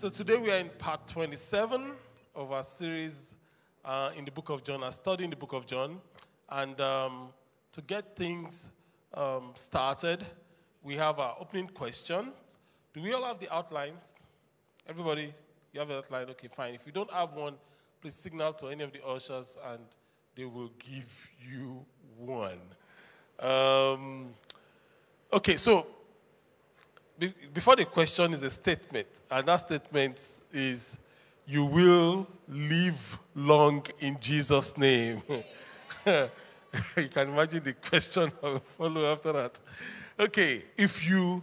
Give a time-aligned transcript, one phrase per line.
[0.00, 1.92] so today we are in part 27
[2.34, 3.34] of our series
[3.84, 6.00] uh, in the book of John, our study in the book of John.
[6.48, 7.28] And um,
[7.72, 8.70] to get things
[9.12, 10.24] um, started,
[10.82, 12.32] we have our opening question.
[12.94, 14.20] Do we all have the outlines?
[14.88, 15.34] Everybody,
[15.74, 16.30] you have an outline?
[16.30, 16.72] Okay, fine.
[16.72, 17.56] If you don't have one,
[18.00, 19.82] please signal to any of the ushers and
[20.34, 21.84] they will give you
[22.16, 22.58] one.
[23.38, 24.30] Um,
[25.30, 25.86] okay, so
[27.20, 30.96] be- before the question is a statement, and that statement is,
[31.46, 35.22] You will live long in Jesus' name.
[36.06, 39.60] you can imagine the question that will follow after that.
[40.18, 41.42] Okay, if you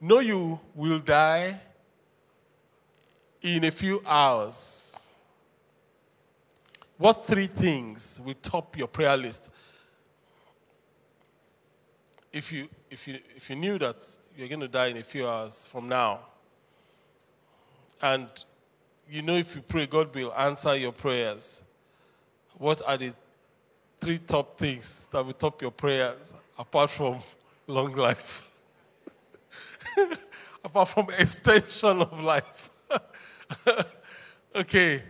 [0.00, 1.60] know you will die
[3.42, 4.98] in a few hours,
[6.96, 9.50] what three things will top your prayer list?
[12.32, 15.28] If you, if you, if you knew that you're going to die in a few
[15.28, 16.20] hours from now,
[18.00, 18.28] and
[19.08, 21.62] you know if you pray, God will answer your prayers,
[22.58, 23.12] what are the
[24.00, 27.20] three top things that will top your prayers apart from
[27.66, 28.50] long life?
[30.64, 32.70] apart from extension of life.
[34.54, 35.02] okay,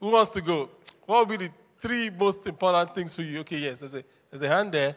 [0.00, 0.70] who wants to go?
[1.06, 3.40] What will be the three most important things for you?
[3.40, 4.96] Okay, yes, there's a, there's a hand there.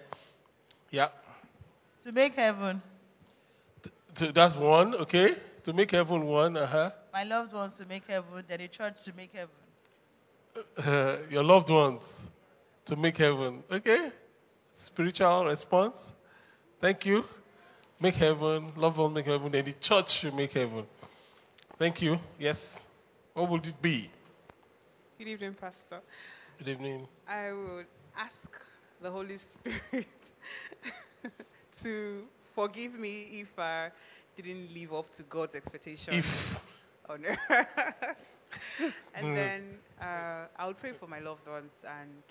[0.89, 1.09] Yeah.
[2.03, 2.81] To make heaven.
[4.17, 5.35] To, that's one, okay?
[5.63, 6.91] To make heaven one, uh huh.
[7.13, 9.53] My loved ones to make heaven, then a church to make heaven.
[10.75, 12.27] Uh, your loved ones
[12.85, 14.11] to make heaven, okay?
[14.73, 16.13] Spiritual response.
[16.81, 17.25] Thank you.
[18.01, 20.87] Make heaven, loved ones make heaven, then the church should make heaven.
[21.77, 22.19] Thank you.
[22.39, 22.87] Yes.
[23.35, 24.09] What would it be?
[25.19, 25.99] Good evening, Pastor.
[26.57, 27.07] Good evening.
[27.27, 27.85] I would
[28.17, 28.49] ask
[28.99, 30.07] the Holy Spirit
[31.81, 32.23] to
[32.57, 33.91] forgive me if I
[34.35, 36.59] didn't live up to God's expectation If
[37.09, 38.35] on earth.
[39.13, 39.61] and then
[40.01, 42.23] uh, I would pray for my loved ones, and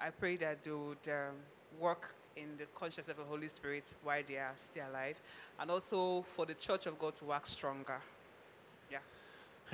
[0.00, 1.34] I pray that they would um,
[1.80, 5.20] work in the conscience of the Holy Spirit while they are still alive,
[5.58, 8.00] and also for the Church of God to work stronger.
[8.92, 8.98] Yeah.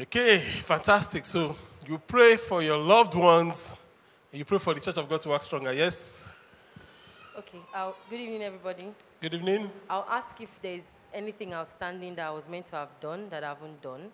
[0.01, 1.27] Okay, fantastic.
[1.27, 1.57] So
[1.87, 3.77] you pray for your loved ones,
[4.33, 5.75] you pray for the Church of God to work stronger.
[5.75, 6.33] Yes.
[7.39, 7.59] Okay.
[7.75, 8.95] I'll, good evening, everybody.
[9.21, 9.71] Good evening.
[9.91, 13.49] I'll ask if there's anything outstanding that I was meant to have done that I
[13.49, 14.11] haven't done,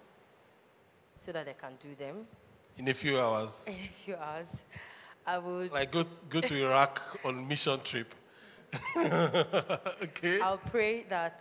[1.15, 2.27] so that I can do them
[2.77, 4.65] In a few hours, in a few hours.
[5.25, 5.71] I would.
[5.71, 8.13] like go go to Iraq on mission trip.
[8.97, 10.41] okay.
[10.41, 11.41] I'll pray that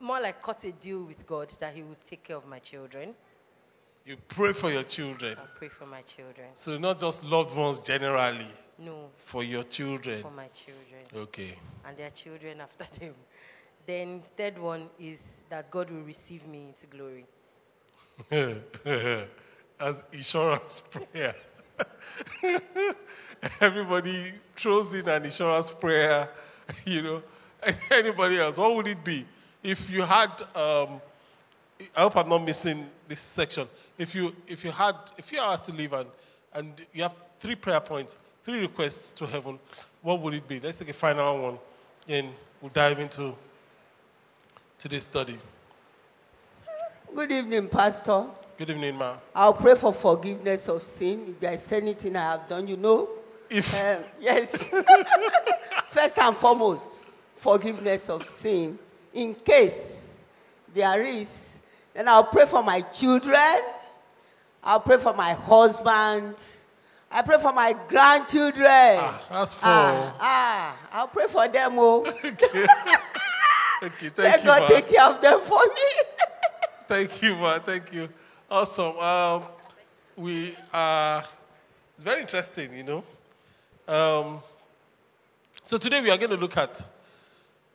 [0.00, 3.14] more like cut a deal with God that He will take care of my children.
[4.06, 5.36] You pray for your children.
[5.38, 6.48] I'll pray for my children.
[6.54, 8.48] So not just loved ones generally,
[8.78, 10.22] No, for your children.
[10.22, 11.56] for my children Okay.
[11.86, 13.14] and their children after them.
[13.86, 17.26] Then third one is that God will receive me into glory.
[19.80, 20.80] As insurance
[21.12, 21.34] prayer.
[23.60, 26.28] Everybody throws in an insurance prayer,
[26.84, 27.22] you know.
[27.90, 28.56] Anybody else?
[28.58, 29.26] What would it be?
[29.62, 31.00] If you had, um,
[31.96, 33.68] I hope I'm not missing this section.
[33.98, 36.08] If you, if you had a few hours to live and,
[36.52, 39.58] and you have three prayer points, three requests to heaven,
[40.02, 40.58] what would it be?
[40.60, 41.58] Let's take a final one
[42.08, 42.28] and
[42.60, 43.34] we'll dive into
[44.78, 45.38] today's study.
[47.14, 48.26] Good evening, Pastor.
[48.58, 49.14] Good evening, ma.
[49.34, 51.26] I'll pray for forgiveness of sin.
[51.28, 53.08] If there is anything I have done, you know.
[53.48, 54.68] If Um, yes.
[55.88, 58.78] First and foremost, forgiveness of sin.
[59.12, 60.24] In case
[60.72, 61.58] there is,
[61.92, 63.60] then I'll pray for my children.
[64.64, 66.36] I'll pray for my husband.
[67.14, 68.64] I pray for my grandchildren.
[68.64, 71.72] ah, that's for ah, ah, I'll pray for them.
[71.76, 74.68] Oh, okay, thank let you, God ma.
[74.68, 75.92] take care of them for me.
[76.88, 77.58] Thank you, ma.
[77.58, 78.08] Thank you.
[78.50, 78.96] Awesome.
[78.98, 79.42] Um,
[80.16, 81.24] we are
[81.96, 83.04] it's very interesting, you know.
[83.86, 84.42] Um,
[85.64, 86.82] so today we are going to look at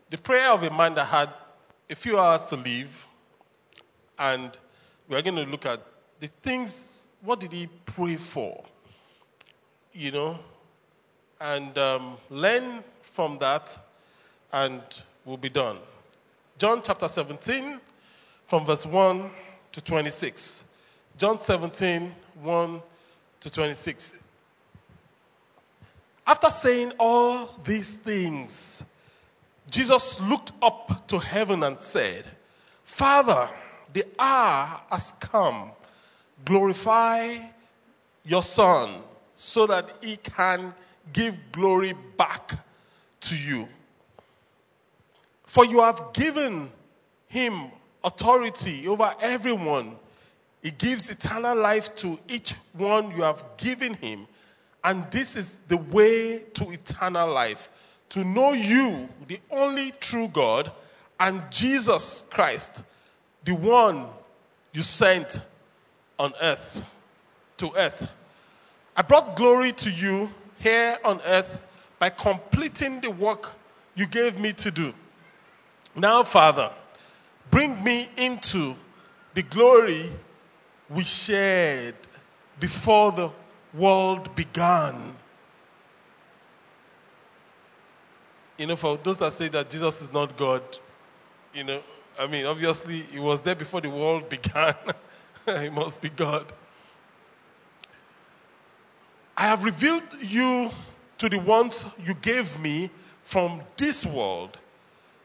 [0.10, 1.30] the prayer of a man that had
[1.90, 3.08] a few hours to live,
[4.18, 4.58] and
[5.08, 5.80] we are going to look at
[6.20, 7.08] the things.
[7.22, 8.64] What did he pray for?
[9.98, 10.40] You know,
[11.42, 13.80] and um, learn from that,
[14.54, 14.80] and
[15.26, 15.78] we'll be done.
[16.60, 17.80] John chapter 17,
[18.46, 19.28] from verse 1
[19.72, 20.66] to 26.
[21.18, 22.14] John 17,
[22.44, 22.82] 1
[23.40, 24.18] to 26.
[26.28, 28.84] After saying all these things,
[29.68, 32.24] Jesus looked up to heaven and said,
[32.84, 33.50] Father,
[33.92, 35.72] the hour has come.
[36.46, 37.40] Glorify
[38.24, 39.02] your Son,
[39.38, 40.74] so that he can
[41.14, 42.60] give glory back
[43.22, 43.70] to you.
[45.46, 46.70] For you have given
[47.28, 47.72] him
[48.04, 49.96] authority over everyone.
[50.62, 54.28] He gives eternal life to each one you have given him.
[54.84, 57.70] And this is the way to eternal life
[58.10, 60.72] to know you, the only true God,
[61.20, 62.84] and Jesus Christ,
[63.44, 64.08] the one
[64.74, 65.40] you sent
[66.18, 66.86] on earth,
[67.58, 68.12] to earth.
[68.98, 71.62] I brought glory to you here on earth
[72.00, 73.54] by completing the work
[73.96, 74.92] you gave me to do.
[75.96, 76.72] Now, Father,
[77.52, 78.76] bring me into
[79.36, 80.12] the glory
[80.90, 81.94] we shared
[82.60, 83.30] before the
[83.72, 85.16] world began.
[88.58, 90.64] You know, for those that say that Jesus is not God,
[91.54, 91.82] you know,
[92.20, 94.74] I mean, obviously, he was there before the world began.
[95.62, 96.52] he must be God.
[99.40, 100.72] I have revealed you
[101.20, 102.90] to the ones you gave me
[103.22, 104.58] from this world.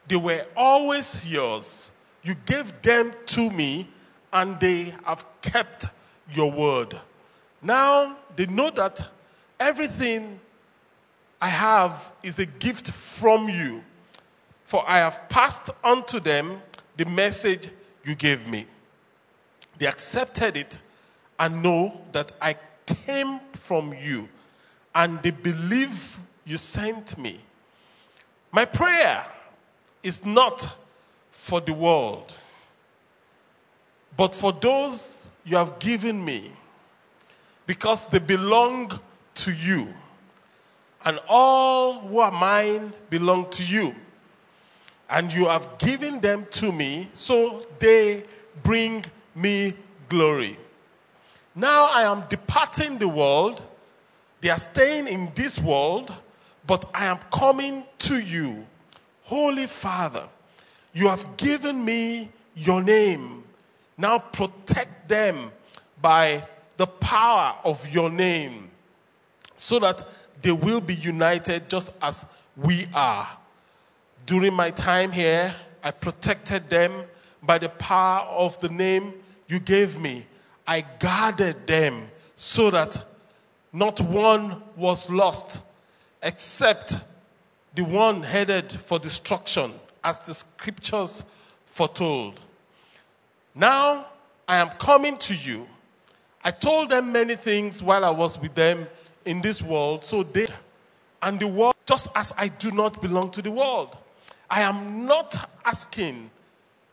[0.06, 1.90] They were always yours.
[2.22, 3.88] You gave them to me,
[4.30, 5.86] and they have kept
[6.34, 6.98] your word.
[7.62, 9.08] Now they know that
[9.58, 10.38] everything
[11.40, 13.82] I have is a gift from you,
[14.66, 16.60] for I have passed on to them
[16.98, 17.70] the message
[18.04, 18.66] you gave me.
[19.78, 20.78] They accepted it
[21.38, 22.56] and know that I
[22.86, 24.28] came from you,
[24.94, 27.40] and they believe you sent me.
[28.50, 29.24] My prayer
[30.02, 30.76] is not
[31.30, 32.34] for the world,
[34.16, 36.52] but for those you have given me,
[37.66, 39.00] because they belong
[39.34, 39.92] to you.
[41.04, 43.94] And all who are mine belong to you.
[45.10, 48.24] And you have given them to me, so they
[48.62, 49.74] bring me
[50.08, 50.56] glory.
[51.54, 53.62] Now I am departing the world.
[54.40, 56.12] They are staying in this world,
[56.66, 58.66] but I am coming to you.
[59.24, 60.28] Holy Father,
[60.92, 63.44] you have given me your name.
[63.96, 65.52] Now protect them
[66.00, 66.46] by
[66.76, 68.70] the power of your name
[69.56, 70.02] so that
[70.40, 72.24] they will be united just as
[72.56, 73.28] we are.
[74.26, 75.54] During my time here,
[75.84, 77.04] I protected them
[77.42, 79.14] by the power of the name
[79.48, 80.26] you gave me.
[80.66, 83.04] I guarded them so that
[83.72, 85.60] not one was lost
[86.22, 86.96] except
[87.74, 89.72] the one headed for destruction,
[90.04, 91.24] as the scriptures
[91.64, 92.38] foretold.
[93.54, 94.06] Now
[94.46, 95.66] I am coming to you.
[96.44, 98.86] I told them many things while I was with them
[99.24, 100.48] in this world, so they
[101.22, 103.96] and the world, just as I do not belong to the world.
[104.50, 106.30] I am not asking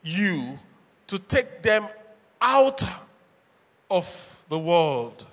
[0.03, 0.59] you
[1.07, 1.87] to take them
[2.39, 2.83] out
[3.89, 5.25] of the world,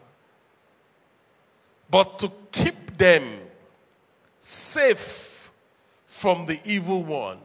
[1.91, 3.41] but to keep them
[4.41, 5.51] safe
[6.07, 7.39] from the evil one.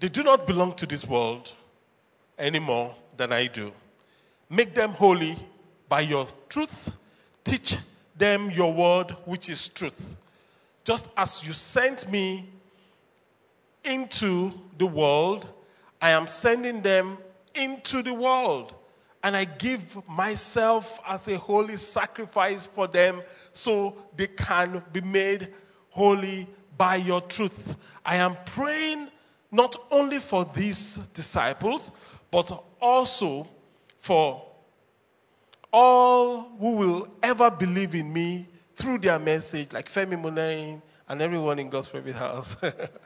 [0.00, 1.52] They do not belong to this world
[2.38, 3.72] any more than I do.
[4.50, 5.36] Make them holy
[5.88, 6.94] by your truth.
[7.42, 7.76] Teach
[8.16, 10.16] them your word, which is truth.
[10.84, 12.48] Just as you sent me
[13.82, 15.46] into the world,
[16.00, 17.18] I am sending them
[17.54, 18.74] into the world.
[19.22, 25.48] And I give myself as a holy sacrifice for them so they can be made
[25.88, 26.46] holy
[26.76, 27.76] by your truth.
[28.04, 29.08] I am praying
[29.50, 31.90] not only for these disciples,
[32.30, 33.48] but also
[33.98, 34.44] for
[35.72, 41.58] all who will ever believe in me through their message, like Femi Munain and everyone
[41.58, 42.56] in God's Private House.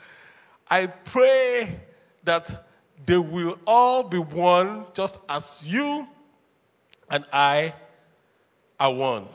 [0.70, 1.80] I pray
[2.24, 2.67] that
[3.06, 6.06] they will all be one, just as you
[7.10, 7.74] and I
[8.78, 9.26] are one.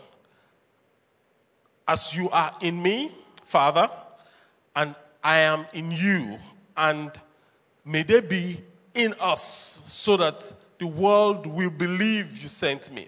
[1.88, 3.12] As you are in me,
[3.46, 3.90] Father,
[4.76, 6.38] and I am in you,
[6.76, 7.12] and
[7.86, 8.62] may they be
[8.94, 13.08] in us so that the world will believe you sent me.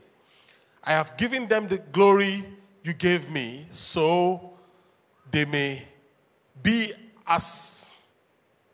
[0.83, 2.45] I have given them the glory
[2.83, 4.53] you gave me, so
[5.31, 5.83] they may
[6.61, 6.93] be
[7.25, 7.94] as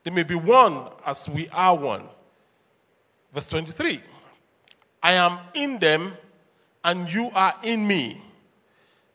[0.04, 2.04] they may be one as we are one.
[3.34, 4.02] Verse 23
[5.04, 6.14] I am in them,
[6.84, 8.22] and you are in me.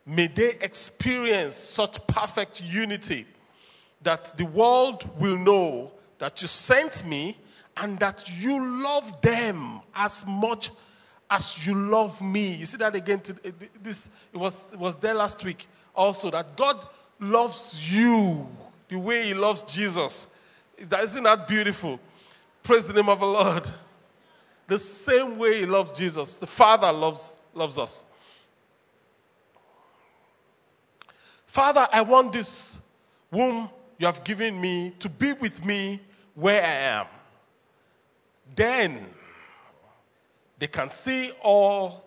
[0.05, 3.27] May they experience such perfect unity
[4.03, 7.37] that the world will know that you sent me
[7.77, 10.71] and that you love them as much
[11.29, 12.55] as you love me.
[12.55, 13.21] You see that again.
[13.45, 13.51] Uh,
[13.83, 16.87] this it was it was there last week also that God
[17.19, 18.47] loves you
[18.89, 20.29] the way He loves Jesus.
[20.79, 21.99] Isn't that beautiful?
[22.63, 23.69] Praise the name of the Lord.
[24.67, 28.05] The same way He loves Jesus, the Father loves loves us.
[31.47, 32.79] Father, I want this
[33.31, 36.01] womb you have given me to be with me
[36.35, 37.07] where I am.
[38.55, 39.07] Then
[40.59, 42.05] they can see all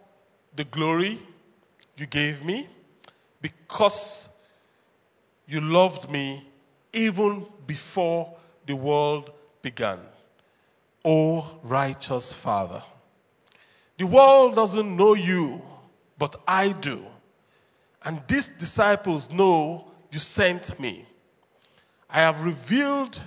[0.56, 1.20] the glory
[1.98, 2.68] you gave me
[3.42, 4.30] because
[5.48, 6.48] you loved me
[6.94, 8.36] even before
[8.70, 9.32] the world
[9.64, 9.98] began.
[11.04, 12.84] O righteous Father,
[13.98, 15.60] the world doesn't know you,
[16.20, 17.04] but I do.
[18.06, 21.08] And these disciples know you sent me.
[22.12, 23.20] I have revealed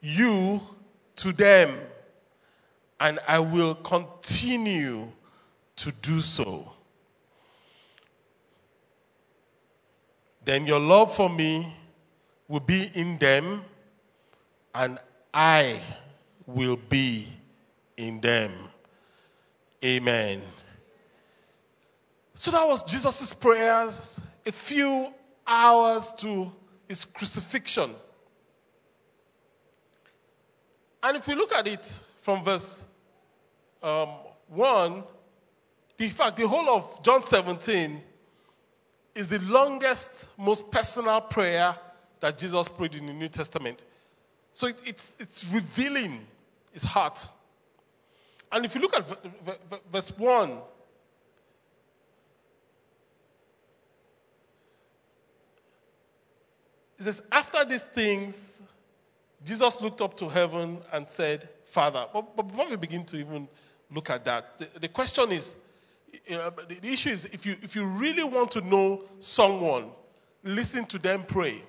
[0.00, 0.60] you
[1.14, 1.78] to them,
[2.98, 5.12] and I will continue
[5.76, 6.72] to do so.
[10.44, 11.72] Then your love for me
[12.48, 13.62] will be in them,
[14.76, 14.98] and
[15.32, 15.80] I
[16.46, 17.32] will be
[17.96, 18.52] in them.
[19.82, 20.42] Amen.
[22.34, 25.12] So that was Jesus' prayers a few
[25.46, 26.52] hours to
[26.86, 27.90] his crucifixion.
[31.02, 32.84] And if we look at it from verse
[33.82, 34.10] um,
[34.48, 35.02] 1,
[35.98, 38.02] in fact, the whole of John 17
[39.14, 41.74] is the longest, most personal prayer
[42.20, 43.86] that Jesus prayed in the New Testament.
[44.56, 46.26] So it, it's, it's revealing
[46.72, 47.28] his heart.
[48.50, 50.50] And if you look at v- v- verse 1,
[56.98, 58.62] it says, After these things,
[59.44, 62.06] Jesus looked up to heaven and said, Father.
[62.10, 63.48] But, but before we begin to even
[63.92, 65.54] look at that, the, the question is
[66.30, 69.90] uh, the, the issue is if you, if you really want to know someone,
[70.42, 71.62] listen to them pray.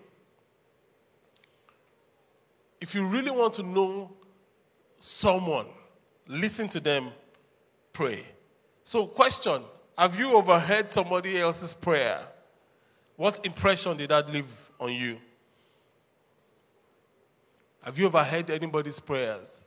[2.79, 4.11] If you really want to know
[4.99, 5.67] someone,
[6.27, 7.11] listen to them
[7.93, 8.25] pray.
[8.83, 9.63] So, question
[9.97, 12.19] Have you overheard somebody else's prayer?
[13.15, 15.17] What impression did that leave on you?
[17.81, 19.61] Have you ever heard anybody's prayers?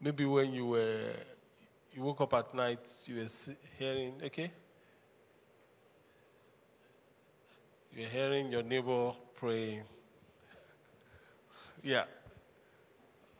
[0.00, 1.12] Maybe when you were
[1.94, 3.26] you woke up at night, you were
[3.78, 4.52] hearing, okay?
[7.92, 9.82] You're hearing your neighbor praying.
[11.88, 12.04] Yeah.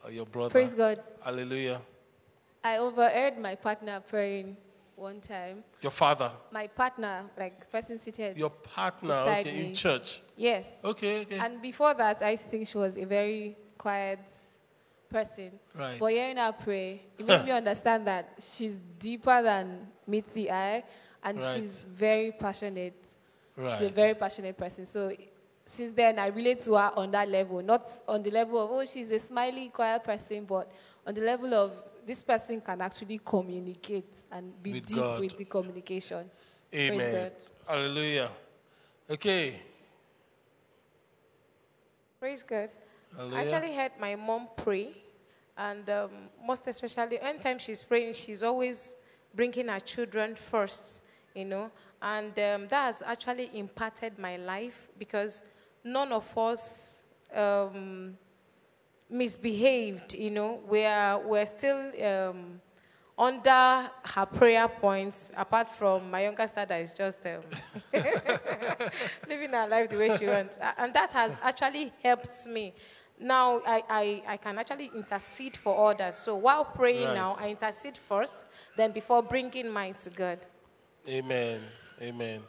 [0.02, 0.48] Or your brother.
[0.50, 1.02] Praise God.
[1.22, 1.82] Hallelujah.
[2.64, 4.56] I overheard my partner praying
[4.96, 5.62] one time.
[5.82, 6.32] Your father.
[6.50, 8.38] My partner, like person seated.
[8.38, 9.66] Your partner, Beside okay, me.
[9.66, 10.22] in church.
[10.34, 10.66] Yes.
[10.82, 11.38] Okay, okay.
[11.38, 14.20] And before that, I think she was a very quiet
[15.10, 15.50] person.
[15.74, 15.98] Right.
[16.00, 20.84] But hearing her pray, it made me understand that she's deeper than meets the eye,
[21.22, 21.54] and Right.
[21.54, 23.16] she's very passionate.
[23.56, 23.76] Right.
[23.78, 24.86] She's a very passionate person.
[24.86, 25.12] So
[25.68, 28.84] since then, I relate to her on that level, not on the level of, oh,
[28.86, 30.72] she's a smiley, quiet person, but
[31.06, 31.72] on the level of
[32.06, 35.20] this person can actually communicate and be With deep God.
[35.20, 36.30] with the communication.
[36.70, 37.12] Praise Amen.
[37.12, 37.32] God.
[37.66, 38.30] Hallelujah.
[39.10, 39.60] Okay.
[42.18, 42.72] Praise God.
[43.14, 43.36] Hallelujah.
[43.36, 44.96] I actually heard my mom pray,
[45.54, 46.10] and um,
[46.46, 48.96] most especially, anytime she's praying, she's always
[49.34, 51.02] bringing her children first,
[51.34, 51.70] you know.
[52.00, 55.42] And um, that has actually impacted my life because
[55.92, 57.04] none of us
[57.34, 58.16] um,
[59.10, 60.60] misbehaved, you know.
[60.66, 62.60] We're, we're still um,
[63.18, 67.42] under her prayer points, apart from my younger sister that is just um,
[69.28, 70.58] living her life the way she wants.
[70.76, 72.74] And that has actually helped me.
[73.20, 76.14] Now I, I, I can actually intercede for others.
[76.14, 77.14] So while praying Right.
[77.14, 80.38] now, I intercede first, then before bringing mine to God.
[81.08, 81.60] Amen.
[82.00, 82.40] Amen.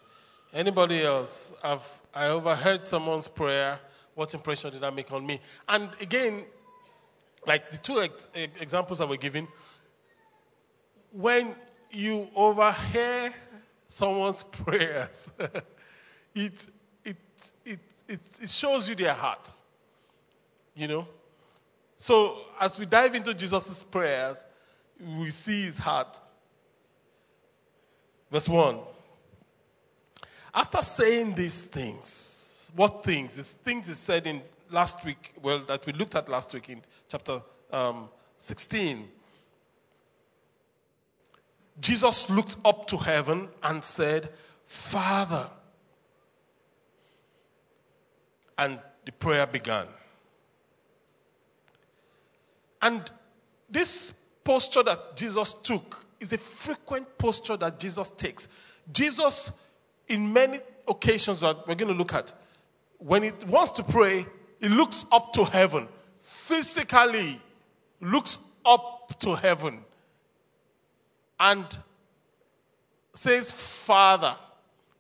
[0.54, 1.54] Anybody else?
[1.64, 3.80] I've I overheard someone's prayer.
[4.16, 5.40] What impression did that make on me?
[5.68, 6.46] And again,
[7.46, 9.48] like the two ex- examples that were given,
[11.12, 11.56] when
[11.92, 13.32] you overhear
[13.88, 15.32] someone's prayers,
[16.36, 16.68] it,
[17.06, 17.18] it,
[17.66, 19.52] it, it, it shows you their heart.
[20.76, 21.08] You know?
[21.98, 24.44] So as we dive into Jesus' prayers,
[25.18, 26.20] we see his heart.
[28.32, 28.80] Verse 1.
[30.54, 33.36] After saying these things, what things?
[33.36, 36.82] These things he said in last week, well, that we looked at last week in
[37.08, 37.42] chapter
[37.72, 39.08] um, 16.
[41.80, 44.30] Jesus looked up to heaven and said,
[44.66, 45.50] Father.
[48.58, 49.88] And the prayer began.
[52.82, 53.10] And
[53.70, 54.14] this
[54.44, 58.48] posture that Jesus took is a frequent posture that Jesus takes.
[58.92, 59.52] Jesus,
[60.10, 62.34] in many occasions that we're going to look at,
[62.98, 64.26] when he wants to pray,
[64.60, 65.88] he looks up to heaven,
[66.22, 67.40] physically
[68.02, 69.80] looks up to heaven,
[71.40, 71.78] and
[73.14, 74.36] says, Father,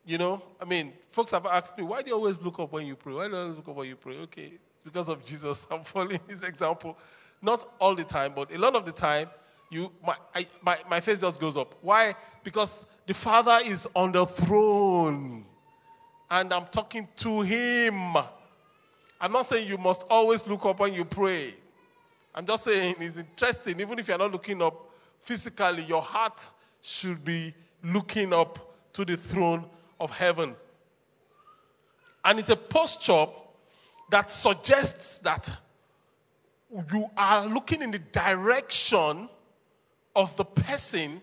[0.05, 2.87] You know, I mean, folks have asked me, why do you always look up when
[2.87, 3.13] you pray?
[3.13, 4.17] Why do you always look up when you pray?
[4.17, 5.67] Okay, because of Jesus.
[5.71, 6.97] I'm following his example.
[7.41, 9.29] Not all the time, but a lot of the time,
[9.69, 11.75] you, my, I, my, my face just goes up.
[11.81, 12.15] Why?
[12.43, 15.45] Because the Father is on the throne
[16.29, 18.17] and I'm talking to him.
[19.21, 21.55] I'm not saying you must always look up when you pray.
[22.33, 26.49] I'm just saying it's interesting, even if you're not looking up physically, your heart
[26.81, 29.65] should be looking up to the throne
[29.99, 30.55] of heaven.
[32.23, 33.27] And it's a posture
[34.09, 35.51] that suggests that
[36.91, 39.29] you are looking in the direction
[40.19, 41.21] of the person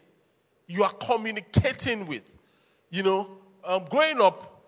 [0.66, 2.22] you are communicating with.
[2.88, 3.30] You know,
[3.62, 4.62] um, growing up,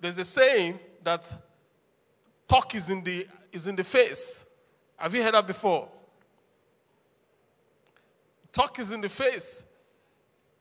[0.00, 1.34] there's a saying that
[2.48, 4.46] talk is in the is in the face.
[4.96, 5.88] Have you heard that before?
[8.52, 9.64] Talk is in the face.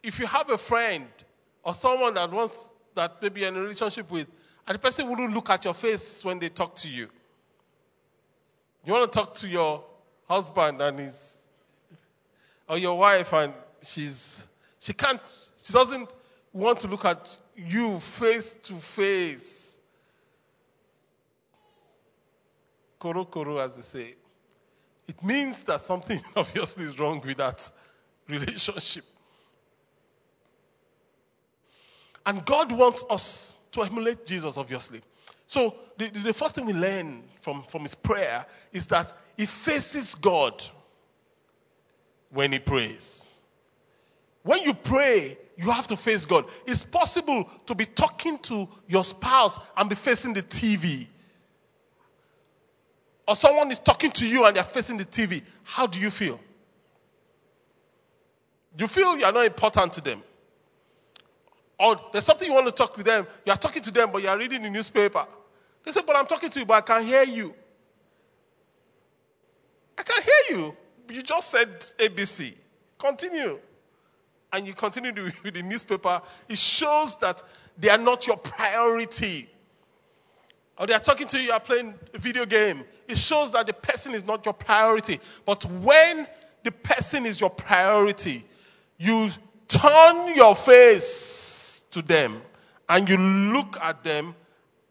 [0.01, 1.07] If you have a friend
[1.63, 4.27] or someone that wants that maybe you're in a relationship with,
[4.67, 7.07] and the person wouldn't look at your face when they talk to you.
[8.85, 9.81] You want to talk to your
[10.27, 11.42] husband and his
[12.67, 14.45] or your wife and she's
[14.79, 15.21] she can't
[15.57, 16.13] she doesn't
[16.51, 19.77] want to look at you face to face.
[22.99, 24.15] Koro koro, as they say.
[25.07, 27.69] It means that something obviously is wrong with that
[28.27, 29.03] relationship.
[32.25, 35.01] And God wants us to emulate Jesus, obviously.
[35.45, 40.15] So, the, the first thing we learn from, from his prayer is that he faces
[40.15, 40.63] God
[42.33, 43.37] when he prays.
[44.41, 46.45] When you pray, you have to face God.
[46.65, 51.07] It's possible to be talking to your spouse and be facing the TV.
[53.27, 55.43] Or someone is talking to you and they're facing the TV.
[55.63, 56.39] How do you feel?
[58.77, 60.23] You feel you are not important to them?
[61.79, 63.27] Or there's something you want to talk with them.
[63.45, 65.25] You are talking to them, but you are reading the newspaper.
[65.83, 67.53] They say, But I'm talking to you, but I can't hear you.
[69.97, 70.77] I can't hear you.
[71.09, 72.55] You just said ABC.
[72.97, 73.59] Continue.
[74.51, 75.11] And you continue
[75.43, 76.21] read the newspaper.
[76.47, 77.41] It shows that
[77.77, 79.49] they are not your priority.
[80.77, 82.83] Or they are talking to you, you are playing a video game.
[83.07, 85.19] It shows that the person is not your priority.
[85.45, 86.27] But when
[86.63, 88.45] the person is your priority,
[88.97, 89.29] you
[89.67, 92.41] turn your face to them
[92.89, 94.35] and you look at them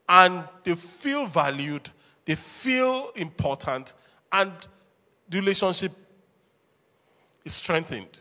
[0.09, 1.89] and they feel valued,
[2.27, 3.95] they feel important,
[4.31, 4.53] and
[5.29, 5.93] the relationship
[7.45, 8.21] is strengthened.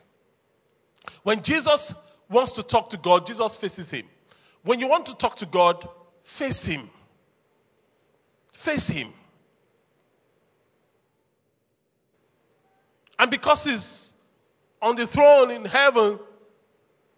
[1.24, 1.94] When Jesus
[2.30, 4.06] wants to talk to God, Jesus faces him.
[4.64, 5.88] When you want to talk to God,
[6.24, 6.90] face him.
[8.54, 9.14] Face him.
[13.18, 14.14] And because he's
[14.82, 16.20] on the throne in heaven,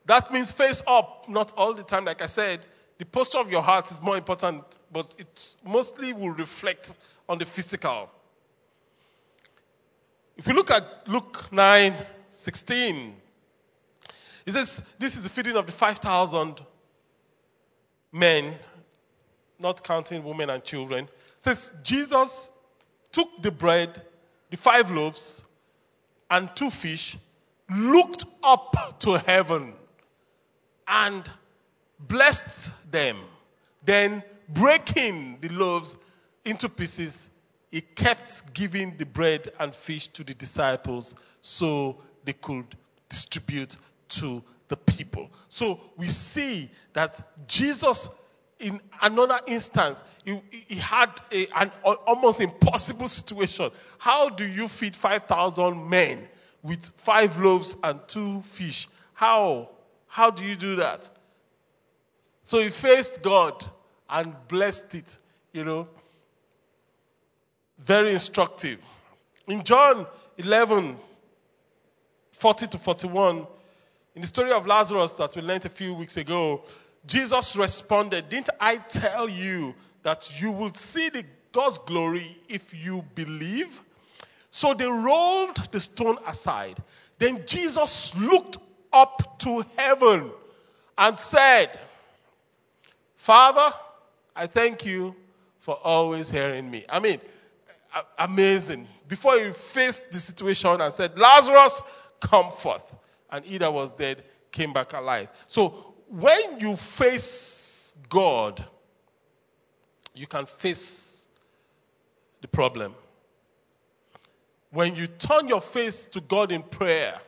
[0.05, 2.65] that means face up, not all the time, like I said.
[2.97, 6.93] The posture of your heart is more important, but it mostly will reflect
[7.27, 8.09] on the physical.
[10.35, 11.93] If you look at Luke 9
[12.29, 13.15] 16,
[14.45, 16.61] it says, This is the feeding of the 5,000
[18.11, 18.55] men,
[19.59, 21.05] not counting women and children.
[21.05, 22.51] It says, Jesus
[23.11, 24.01] took the bread,
[24.49, 25.43] the five loaves,
[26.29, 27.17] and two fish,
[27.69, 29.73] looked up to heaven,
[30.87, 31.29] and
[31.99, 33.17] blessed them.
[33.85, 35.97] Then, breaking the loaves
[36.43, 37.29] into pieces,
[37.73, 42.75] he kept giving the bread and fish to the disciples so they could
[43.09, 43.77] distribute
[44.09, 45.31] to the people.
[45.49, 48.09] So we see that Jesus,
[48.59, 51.71] in another instance, he, he had a, an
[52.05, 53.71] almost impossible situation.
[53.97, 56.29] How do you feed 5,000 men
[56.61, 58.87] with five loaves and two fish?
[59.15, 59.69] How?
[60.05, 61.09] How do you do that?
[62.43, 63.65] So he faced God
[64.07, 65.17] and blessed it,
[65.51, 65.87] you know.
[67.83, 68.79] Very instructive.
[69.47, 70.95] In John 11,
[72.31, 73.45] 40 to 41,
[74.15, 76.63] in the story of Lazarus that we learned a few weeks ago,
[77.05, 83.03] Jesus responded, Didn't I tell you that you will see the God's glory if you
[83.15, 83.81] believe?
[84.49, 86.77] So they rolled the stone aside.
[87.19, 88.59] Then Jesus looked
[88.93, 90.31] up to heaven
[90.97, 91.77] and said,
[93.17, 93.75] Father,
[94.35, 95.15] I thank you
[95.59, 96.85] for always hearing me.
[96.87, 97.19] I mean,
[98.17, 98.87] amazing.
[99.07, 101.81] Before he faced the situation and said, Lazarus,
[102.19, 102.95] come forth.
[103.31, 105.29] And he that was dead came back alive.
[105.47, 108.63] So when you face God,
[110.13, 111.27] you can face
[112.41, 112.93] the problem.
[114.69, 117.19] When you turn your face to God in prayer,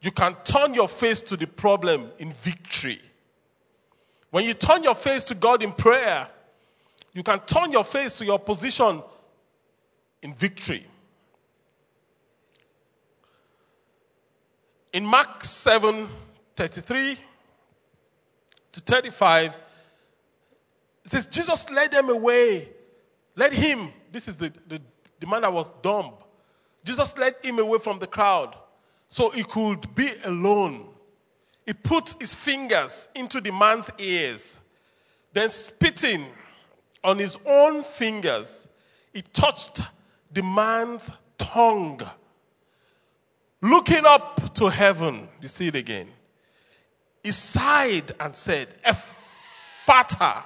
[0.00, 3.00] you can turn your face to the problem in victory.
[4.30, 6.28] When you turn your face to God in prayer,
[7.14, 9.02] you can turn your face to your position
[10.20, 10.86] in victory.
[14.92, 16.08] In Mark 7
[16.56, 17.18] 33
[18.72, 19.58] to 35,
[21.04, 22.68] it says, Jesus led them away.
[23.36, 24.80] Led him, this is the, the,
[25.18, 26.12] the man that was dumb.
[26.84, 28.56] Jesus led him away from the crowd
[29.08, 30.88] so he could be alone.
[31.66, 34.60] He put his fingers into the man's ears,
[35.32, 36.26] then spitting
[37.04, 38.66] on his own fingers,
[39.12, 39.82] he touched
[40.32, 42.00] the man's tongue.
[43.60, 46.08] Looking up to heaven, you see it again.
[47.22, 50.44] He sighed and said, Ephphatha,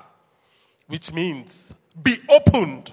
[0.89, 2.93] which means be opened.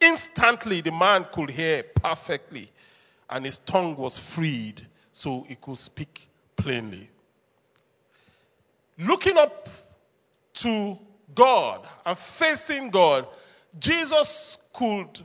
[0.00, 2.70] Instantly, the man could hear perfectly,
[3.30, 7.08] and his tongue was freed so he could speak plainly.
[8.98, 9.68] Looking up
[10.54, 10.98] to
[11.34, 13.26] God and facing God,
[13.78, 15.20] Jesus could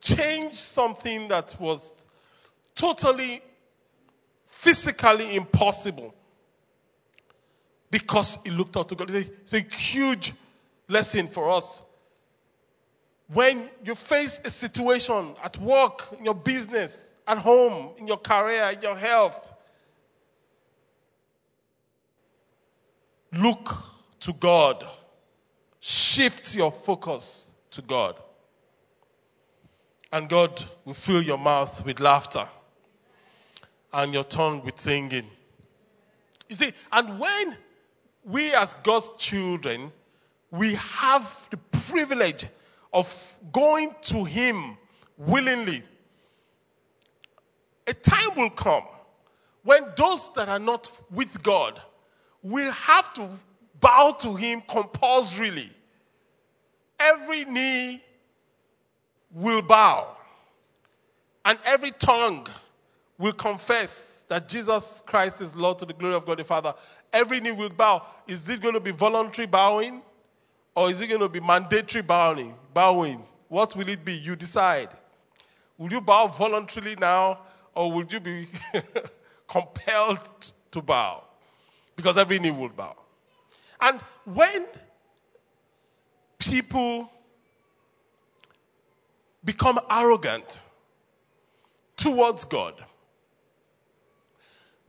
[0.00, 2.06] change something that was
[2.74, 3.42] totally
[4.46, 6.14] physically impossible
[7.90, 9.10] because he looked up to God.
[9.10, 10.32] It's a, huge
[10.88, 11.82] lesson for us.
[13.32, 18.70] When you face a situation at work, in your business, at home, in your career,
[18.72, 19.54] in your health,
[23.32, 23.74] look
[24.20, 24.86] to God.
[25.80, 28.16] Shift your focus to God.
[30.12, 32.48] And God will fill your mouth with laughter
[33.92, 35.26] and your tongue with singing.
[36.48, 37.56] You see, and when
[38.24, 39.92] we as God's children,
[40.50, 42.46] we have the privilege
[42.92, 44.78] of going to Him
[45.16, 45.82] willingly.
[47.86, 48.84] A time will come
[49.62, 51.80] when those that are not with God
[52.42, 53.28] will have to
[53.80, 55.70] bow to Him compulsorily.
[56.98, 58.02] Every knee
[59.32, 60.16] will bow,
[61.44, 62.46] and every tongue
[63.18, 66.74] will confess that Jesus Christ is Lord to the glory of God the Father.
[67.12, 68.06] Every knee will bow.
[68.26, 70.02] Is it going to be voluntary bowing?
[70.74, 72.54] Or is it going to be mandatory bowing?
[72.72, 73.24] Bowing.
[73.48, 74.14] What will it be?
[74.14, 74.90] You decide.
[75.76, 77.40] Will you bow voluntarily now,
[77.74, 78.48] or will you be
[79.48, 81.24] compelled to bow?
[81.96, 82.94] Because every knee will bow.
[83.80, 84.66] And when
[86.38, 87.10] people
[89.44, 90.62] become arrogant
[91.96, 92.74] towards God,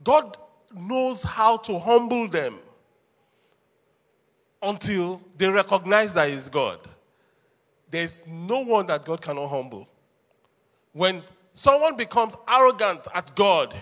[0.02, 0.36] God
[0.74, 2.58] knows how to humble them
[4.62, 6.78] until they recognize that He's God.
[7.90, 9.88] There's no one that God cannot humble.
[10.92, 11.22] When
[11.54, 13.74] someone becomes arrogant at God,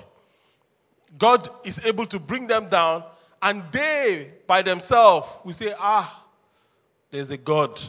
[1.16, 3.04] God is able to bring them down,
[3.40, 6.26] and they, by themselves, will say, Ah,
[7.10, 7.80] there's a God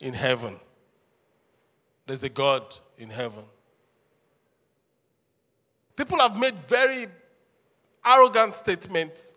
[0.00, 0.56] in heaven.
[2.06, 3.44] There's a God in heaven.
[5.96, 7.08] People have made very
[8.04, 9.34] arrogant statements.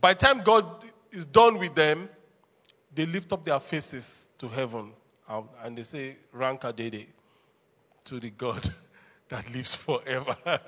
[0.00, 2.08] By the time God is done with them,
[2.94, 4.92] they lift up their faces to heaven
[5.62, 7.06] and they say, Ranka Dede
[8.04, 8.72] to the God
[9.28, 10.36] that lives forever.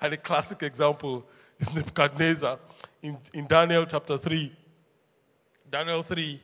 [0.00, 1.26] and a classic example
[1.58, 2.58] is Nebuchadnezzar
[3.02, 4.52] in, in Daniel chapter 3.
[5.70, 6.42] Daniel 3.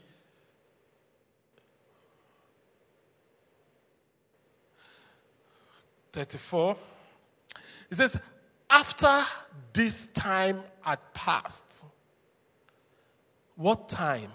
[6.13, 6.77] Thirty-four.
[7.91, 8.21] It says,
[8.71, 9.25] after
[9.73, 11.85] this time had passed,
[13.57, 14.31] what time?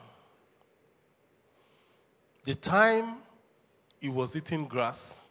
[2.43, 3.17] The time
[4.01, 5.27] he was eating grass.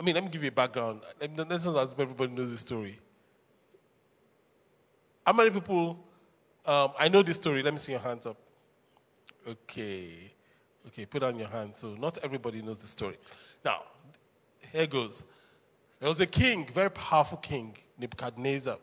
[0.00, 1.00] I mean, let me give you a background.
[1.20, 2.98] Let's not everybody knows the story.
[5.26, 5.98] How many people?
[6.64, 7.60] Um, I know this story.
[7.60, 8.36] Let me see your hands up.
[9.46, 10.32] Okay.
[10.86, 11.78] Okay, put on your hands.
[11.78, 13.18] So, not everybody knows the story.
[13.64, 13.82] Now,
[14.72, 15.24] here goes.
[15.98, 18.78] There was a king, very powerful king, Nebuchadnezzar.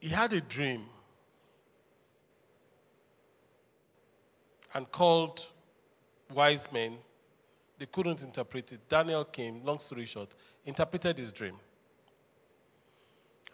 [0.00, 0.86] He had a dream
[4.74, 5.46] and called
[6.34, 6.96] wise men.
[7.78, 8.88] They couldn't interpret it.
[8.88, 11.54] Daniel came, long story short, interpreted his dream.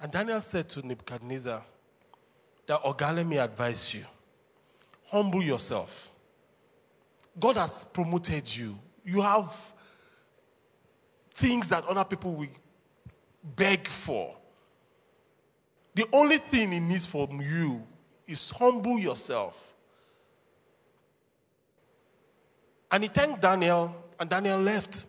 [0.04, 1.62] And Daniel said to Nebuchadnezzar,
[2.66, 4.04] that Oga, let advise you.
[5.06, 6.10] Humble yourself.
[7.40, 9.54] God has promoted you you have
[11.32, 12.48] things that other people will
[13.56, 14.34] beg for.
[15.94, 17.82] The only thing he needs from you
[18.26, 19.74] is humble yourself.
[22.90, 25.06] And he thanked Daniel, and Daniel left.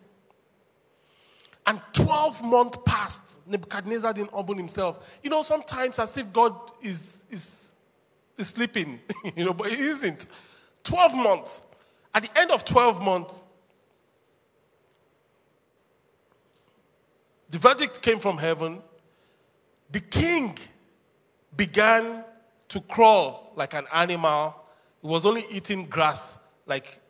[1.66, 3.40] And 12 months passed.
[3.46, 5.18] Nebuchadnezzar didn't open himself.
[5.22, 7.72] You know, sometimes as if God is, is,
[8.36, 9.00] is sleeping,
[9.36, 10.26] you know, but he isn't.
[10.84, 11.62] 12 months.
[12.14, 13.44] At the end of 12 months,
[17.50, 18.80] the verdict came from heaven.
[19.90, 20.56] The king
[21.56, 22.24] began
[22.68, 24.54] to crawl like an animal.
[25.02, 27.00] He was only eating grass, like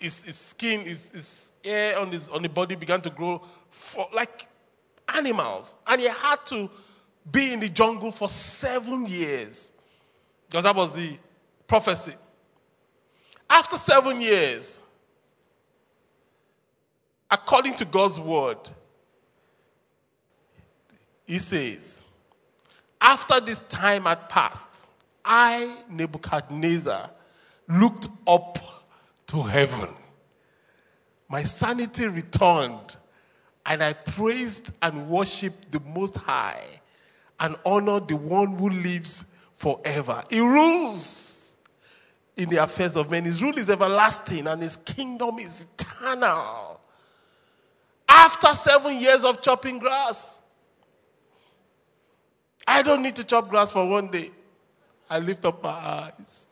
[0.00, 4.08] his, his skin, his, his hair on, his, on the body began to grow for,
[4.12, 4.48] like
[5.14, 5.74] animals.
[5.86, 6.70] And he had to
[7.30, 9.70] be in the jungle for seven years
[10.48, 11.16] because that was the
[11.68, 12.14] prophecy.
[13.48, 14.80] After seven years,
[17.30, 18.58] according to God's word,
[21.26, 22.06] he says,
[23.00, 24.88] After this time had passed,
[25.24, 27.10] I, Nebuchadnezzar,
[27.68, 28.79] looked up
[29.30, 29.88] to heaven.
[31.28, 32.96] My sanity returned,
[33.64, 36.66] and I praised and worshiped the Most High
[37.38, 40.24] and honored the one who lives forever.
[40.28, 41.58] He rules
[42.36, 43.24] in the affairs of men.
[43.24, 46.80] His rule is everlasting, and his kingdom is eternal.
[48.08, 50.40] After seven years of chopping grass,
[52.66, 54.32] I don't need to chop grass for one day.
[55.08, 56.49] I lift up my eyes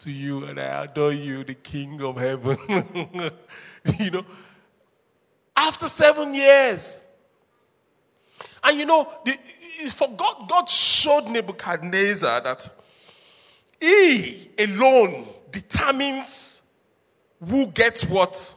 [0.00, 2.58] to you and I adore you, the King of heaven.
[3.98, 4.24] you know,
[5.56, 7.02] after seven years.
[8.62, 9.38] And you know, the,
[9.90, 12.68] for God, God showed Nebuchadnezzar that
[13.80, 16.62] he alone determines
[17.46, 18.56] who gets what.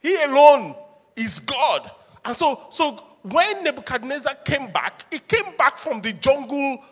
[0.00, 0.74] He alone
[1.16, 1.90] is God.
[2.24, 6.82] And so, so when Nebuchadnezzar came back, he came back from the jungle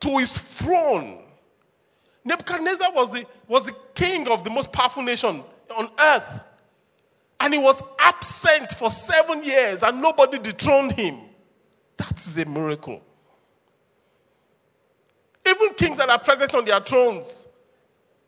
[0.00, 1.21] to his throne.
[2.24, 5.42] Nebuchadnezzar was the, was the king of the most powerful nation
[5.76, 6.40] on earth.
[7.40, 11.18] And he was absent for seven years and nobody dethroned him.
[11.96, 13.02] That is a miracle.
[15.44, 17.48] Even kings that are present on their thrones,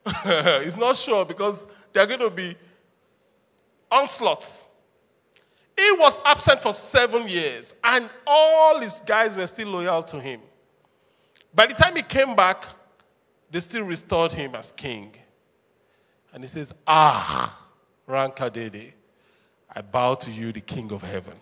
[0.24, 2.56] it's not sure because they are going to be
[3.90, 4.66] onslaughts.
[5.76, 10.40] He was absent for seven years, and all his guys were still loyal to him.
[11.54, 12.64] By the time he came back,
[13.54, 15.14] they still restored him as king.
[16.32, 17.56] And he says, Ah,
[18.08, 18.94] Rankadede,
[19.72, 21.34] I bow to you, the king of heaven.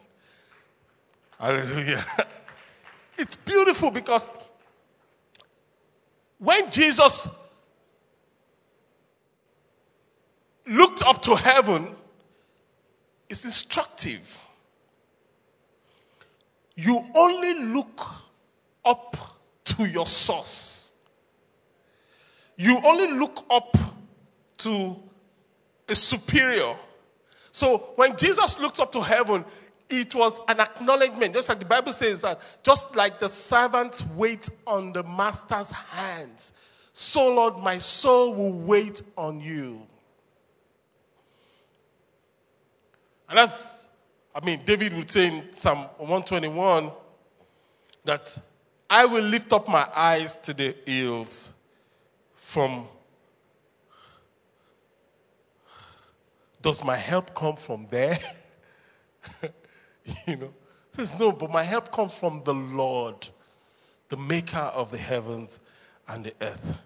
[1.39, 2.05] Hallelujah.
[3.19, 4.33] It's beautiful because
[6.39, 7.29] when Jesus
[10.67, 11.95] looked up to heaven,
[13.29, 14.39] it's instructive.
[16.75, 18.01] You only look
[18.85, 19.17] up
[19.65, 20.82] to your source.
[22.57, 23.77] You only look up
[24.59, 24.97] to
[25.89, 26.75] a superior.
[27.51, 29.45] So when Jesus looked up to heaven,
[29.91, 34.49] it was an acknowledgement, just like the Bible says that, just like the servants wait
[34.67, 36.53] on the master's hands,
[36.95, 39.87] so Lord, my soul will wait on you.
[43.29, 43.89] And that's,
[44.35, 46.91] I mean, David would say in Psalm 121
[48.05, 48.39] that
[48.91, 51.53] I will lift up my eyes to the hills
[52.53, 52.87] from.
[56.61, 58.21] Does my help come from there?
[60.27, 60.53] you know,
[60.95, 63.29] says no, but my help comes from the Lord,
[64.11, 65.61] the maker of the heavens
[66.07, 66.79] and the earth.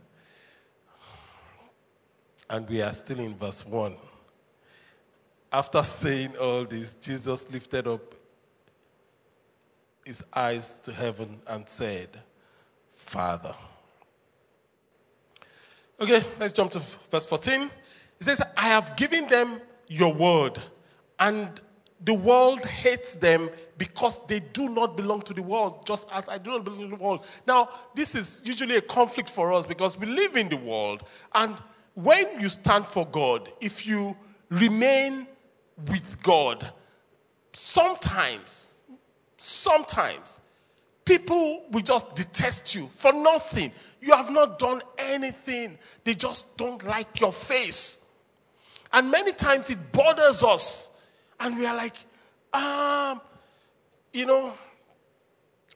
[2.49, 3.97] And we are still in verse 1.
[5.53, 8.15] After saying all this, Jesus lifted up
[10.05, 12.21] his eyes to heaven and said,
[12.93, 13.55] Father.
[15.99, 16.79] Okay, let's jump to
[17.11, 17.71] verse 14.
[18.19, 20.61] He says, I have given them your word,
[21.19, 21.61] and
[22.05, 26.37] the world hates them because they do not belong to the world, just as I
[26.39, 27.25] do not belong to the world.
[27.47, 31.05] Now, this is usually a conflict for us because we live in the world,
[31.35, 31.57] and
[31.95, 34.15] when you stand for God, if you
[34.51, 35.27] remain
[35.89, 36.73] with God,
[37.53, 38.83] sometimes,
[39.39, 40.41] sometimes,
[41.07, 43.73] people will just detest you for nothing.
[44.03, 48.05] You have not done anything, they just don't like your face.
[48.93, 50.91] And many times it bothers us,
[51.41, 51.97] and we are like,
[52.53, 53.21] um,
[54.13, 54.53] you know.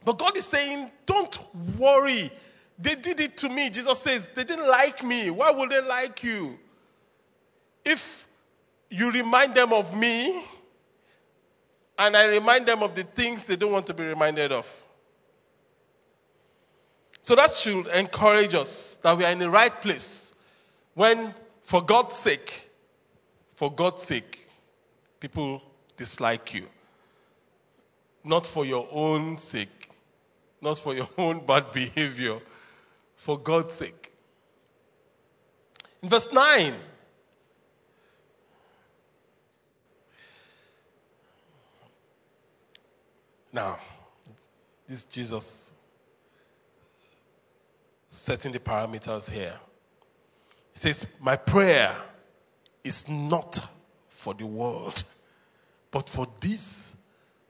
[0.05, 1.39] But God is saying, don't
[1.79, 2.31] worry.
[2.79, 3.69] They did it to me.
[3.69, 5.31] Jesus says, they didn't like me.
[5.31, 6.59] Why would they like you?
[7.85, 8.27] If
[8.89, 10.43] you remind them of me,
[11.99, 14.87] and I remind them of the things they don't want to be reminded of.
[17.23, 20.35] So that should encourage us that we are in the right place
[20.95, 22.71] when, for God's sake,
[23.55, 24.49] for God's sake,
[25.21, 25.63] people
[25.97, 26.67] dislike you.
[28.25, 29.91] not for your own sake,
[30.61, 32.39] not for your own bad behavior,
[33.17, 34.13] for God's sake.
[36.03, 36.75] In verse 9,
[43.53, 43.79] now,
[44.87, 45.73] this Jesus
[48.21, 49.55] setting the parameters here.
[50.75, 51.97] He says, My prayer
[52.85, 53.59] is not
[54.11, 55.03] for the world,
[55.91, 56.97] but for this,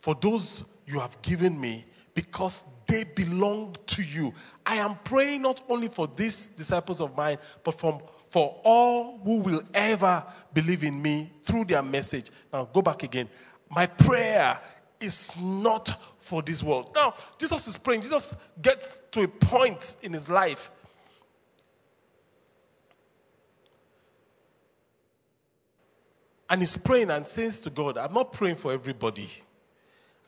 [0.00, 4.32] for those you have given me, because they belong to you.
[4.64, 7.98] I am praying not only for these disciples of mine, but from,
[8.30, 12.30] for all who will ever believe in me through their message.
[12.52, 13.28] Now, go back again.
[13.68, 14.60] My prayer
[15.00, 16.92] is not for this world.
[16.94, 18.02] Now, Jesus is praying.
[18.02, 20.70] Jesus gets to a point in his life.
[26.48, 29.28] And he's praying and says to God, I'm not praying for everybody.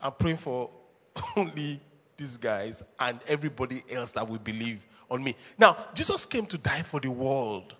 [0.01, 0.69] I'm praying for
[1.37, 1.79] only
[2.17, 5.35] these guys and everybody else that will believe on me.
[5.57, 7.75] Now, Jesus came to die for the world.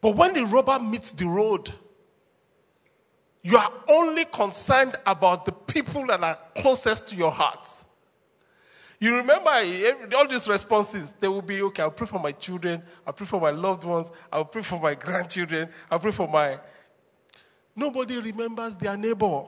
[0.00, 1.72] But when the rubber meets the road,
[3.46, 7.68] you are only concerned about the people that are closest to your heart.
[8.98, 9.50] You remember
[10.16, 13.40] all these responses, they will be okay, I'll pray for my children, I'll pray for
[13.40, 16.58] my loved ones, I'll pray for my grandchildren, I'll pray for my.
[17.76, 19.44] Nobody remembers their neighbor.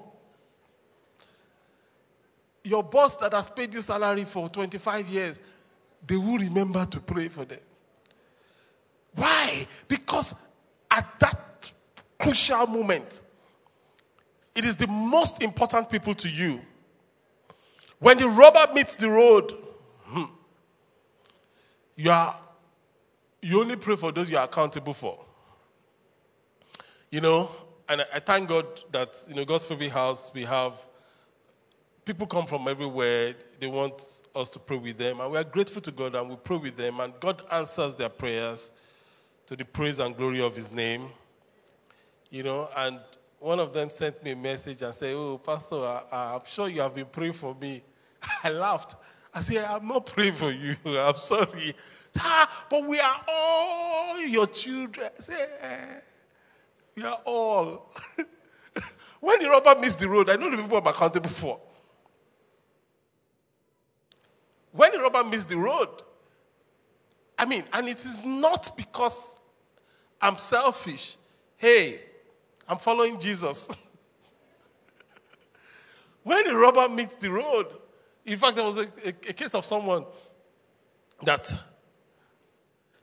[2.63, 5.43] Your boss that has paid you salary for 25 years,
[6.07, 7.59] they will remember to pray for them.
[9.17, 9.67] Why?
[9.89, 10.37] Because
[10.89, 11.73] at that
[12.17, 13.23] crucial moment,
[14.59, 16.61] it is the most important people to you.
[18.01, 19.55] When the rubber meets the road,
[20.03, 20.25] hmm,
[21.95, 22.37] you are
[23.41, 25.25] you only pray for those you are accountable for.
[27.09, 27.53] You know,
[27.89, 30.75] and I, thank God that you know God's favorite house we have
[32.05, 33.35] people come from everywhere.
[33.61, 36.35] They want us to pray with them, and we are grateful to God and we
[36.35, 38.73] pray with them, and God answers their prayers
[39.47, 41.11] to the praise and glory of His name.
[42.31, 42.99] You know, and
[43.41, 45.77] one of them sent me a message and said, Oh, Pastor,
[46.11, 47.83] I, am sure you have been praying for me.
[48.45, 48.97] I laughed.
[49.33, 50.77] I said, I'm not praying for you.
[50.87, 51.75] I'm sorry.
[52.19, 55.09] Ah, but we are all your children.
[55.17, 56.01] I said, eh,
[56.97, 57.93] We are all.
[59.21, 61.61] when the rubber meets the road, I know the people I'm accountable for.
[64.73, 65.89] When the rubber meets the road,
[67.39, 69.39] I mean, and it is not because
[70.21, 71.17] I'm selfish.
[71.57, 72.01] Hey,
[72.69, 73.69] I'm following Jesus.
[76.23, 77.67] when the rubber meets the road,
[78.27, 80.05] in fact, there was a, a, a case of someone
[81.23, 81.53] that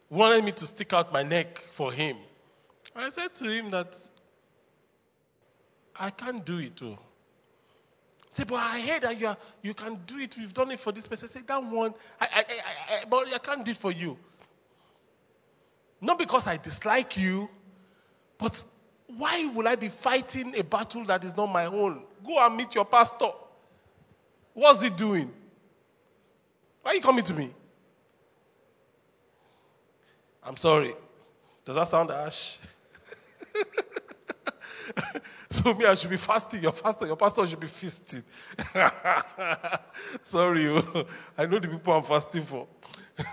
[0.10, 2.18] wanted me to stick out my neck for him.
[2.96, 3.98] I said to him that
[5.96, 6.80] I can't do it oh.
[6.80, 6.98] too.
[8.32, 10.36] Say, but I heard that you, are, you can do it.
[10.38, 11.26] We've done it for this person.
[11.26, 12.44] I said, that one, I, I, I,
[13.02, 14.18] I, but I can't do it for you.
[16.02, 17.50] Not because I dislike you,
[18.38, 18.62] but
[19.08, 22.04] why will I be fighting a battle that is not my own?
[22.26, 23.30] Go and meet your pastor.
[24.54, 25.32] What's he doing?
[26.82, 27.54] Why are you coming to me?
[30.44, 30.94] I'm sorry.
[31.64, 32.58] Does that sound harsh?
[35.50, 36.62] so me, I should be fasting.
[36.62, 38.24] Your pastor, your pastor should be feasting.
[40.24, 41.06] sorry, oh.
[41.38, 42.68] I know the people I'm fasting for.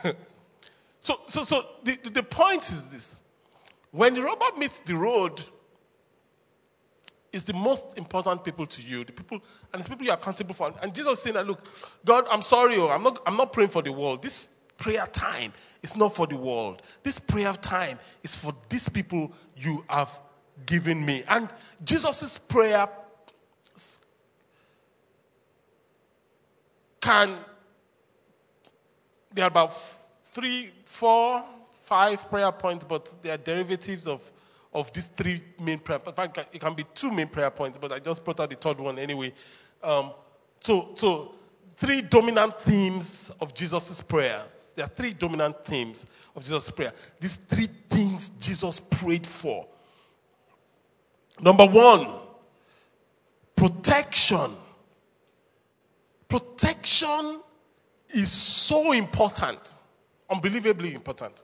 [1.01, 3.21] so, so, so the, the point is this:
[3.91, 5.43] when the rubber meets the road,
[7.33, 9.40] is the most important people to you, the people,
[9.73, 10.73] and it's people you're accountable for.
[10.83, 11.61] And Jesus saying that, look,
[12.05, 14.23] God, I'm sorry, oh, I'm not, I'm not praying for the world.
[14.23, 16.83] This prayer time is not for the world.
[17.03, 20.19] This prayer time is for these people you have
[20.67, 21.25] given me.
[21.29, 21.48] And
[21.83, 22.88] Jesus' prayer
[27.00, 27.37] can,
[29.35, 29.75] there are about
[30.33, 31.44] three, four,
[31.83, 34.32] five prayer points, but they are derivatives of
[34.73, 36.18] of these three main prayer points.
[36.18, 38.56] In fact, it can be two main prayer points, but I just brought out the
[38.56, 39.33] third one anyway.
[39.83, 40.12] Um,
[40.60, 41.35] so, so,
[41.77, 44.70] three dominant themes of Jesus' prayers.
[44.75, 46.92] There are three dominant themes of Jesus' prayer.
[47.20, 49.66] These three things Jesus prayed for.
[51.40, 52.08] Number one,
[53.56, 54.56] protection.
[56.29, 57.40] Protection
[58.08, 59.77] is so important,
[60.31, 61.42] unbelievably important.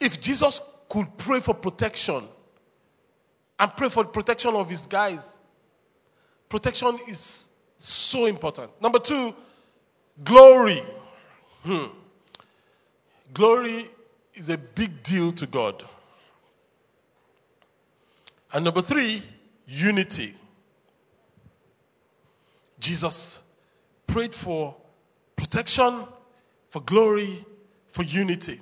[0.00, 2.24] If Jesus could pray for protection
[3.58, 5.38] and pray for protection of his guys,
[6.48, 8.70] protection is so important.
[8.80, 9.34] Number two,
[10.24, 10.82] glory.
[11.62, 11.86] Hmm.
[13.34, 13.90] Glory
[14.34, 15.84] is a big deal to God.
[18.52, 19.22] And number three,
[19.66, 20.34] unity.
[22.78, 23.40] Jesus
[24.06, 24.74] prayed for
[25.36, 26.04] protection,
[26.70, 27.44] for glory,
[27.88, 28.60] for unity.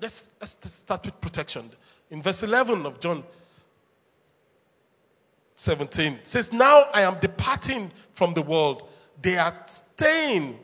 [0.00, 1.70] Let's, let's start with protection.
[2.10, 3.24] In verse 11 of John
[5.56, 8.88] 17, it says, Now I am departing from the world.
[9.20, 10.58] They are staying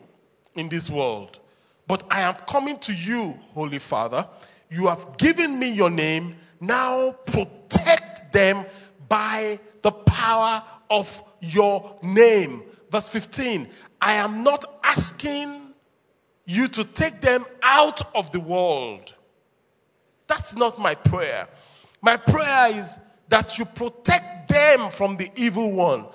[0.54, 1.40] in this world.
[1.86, 4.26] But I am coming to you, Holy Father.
[4.70, 6.36] You have given me your name.
[6.60, 8.64] Now protect them
[9.08, 12.62] by the power of your name.
[12.90, 13.68] Verse 15
[14.00, 15.60] I am not asking
[16.46, 19.14] you to take them out of the world.
[20.34, 21.46] That's not my prayer.
[22.02, 26.06] My prayer is that you protect them from the evil one.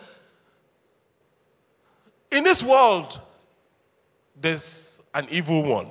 [2.30, 3.22] In this world,
[4.36, 5.90] there's an evil one.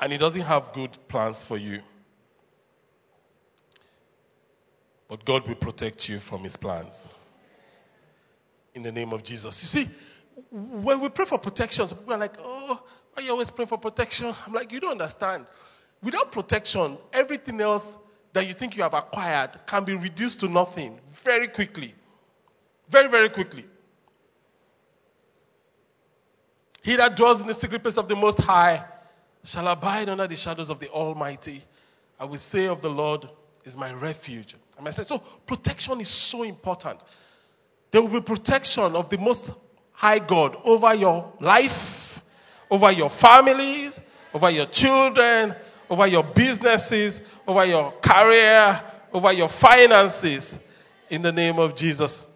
[0.00, 1.82] And he doesn't have good plans for you.
[5.06, 7.10] But God will protect you from his plans.
[8.74, 9.62] In the name of Jesus.
[9.62, 9.90] You see,
[10.50, 12.82] when we pray for protection, are like, oh,
[13.24, 14.34] you always pray for protection?
[14.46, 15.46] I'm like, you don't understand.
[16.02, 17.96] Without protection, everything else
[18.32, 21.94] that you think you have acquired can be reduced to nothing very quickly.
[22.88, 23.64] Very, very quickly.
[26.82, 28.84] He that dwells in the secret place of the Most High
[29.42, 31.62] shall abide under the shadows of the Almighty.
[32.20, 33.28] I will say of the Lord
[33.64, 34.54] is my refuge.
[35.02, 37.02] So protection is so important.
[37.90, 39.50] There will be protection of the Most
[39.92, 41.72] High God over your life,
[42.70, 44.00] over your families,
[44.34, 45.54] over your children,
[45.88, 50.58] over your businesses, over your career, over your finances,
[51.08, 52.26] in the name of Jesus.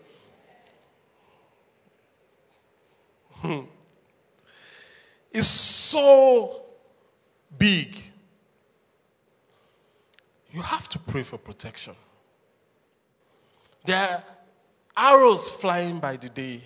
[3.33, 3.61] Hmm
[5.33, 6.63] is so
[7.57, 7.97] big.
[10.53, 11.95] You have to pray for protection.
[13.85, 14.25] There are
[15.15, 16.65] arrows flying by the day.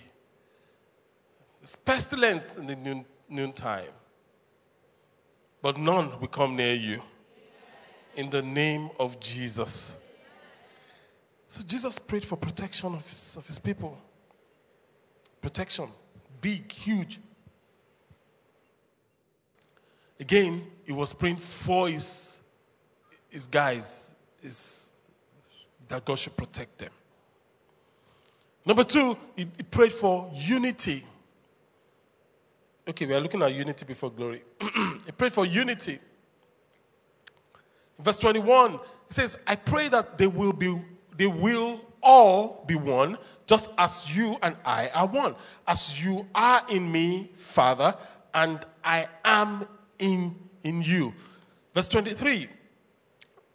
[1.59, 2.75] There's pestilence in the
[3.29, 3.91] noontime.
[5.61, 7.01] But none will come near you.
[8.15, 9.97] In the name of Jesus.
[11.49, 13.97] So Jesus prayed for protection of his, of his people.
[15.41, 15.89] Protection.
[16.41, 17.19] Big, huge.
[20.19, 22.41] Again, he was praying for his,
[23.29, 24.91] his guys, his,
[25.87, 26.91] that God should protect them.
[28.65, 31.05] Number two, he, he prayed for unity.
[32.87, 34.43] Okay, we are looking at unity before glory.
[35.05, 35.99] he prayed for unity.
[37.97, 38.77] Verse 21, he
[39.09, 40.79] says, I pray that they will be,
[41.17, 43.17] they will all be one,
[43.47, 45.35] just as you and I are one.
[45.67, 47.95] As you are in me, Father,
[48.33, 49.67] and I am
[49.97, 51.13] in, in you.
[51.73, 52.49] Verse 23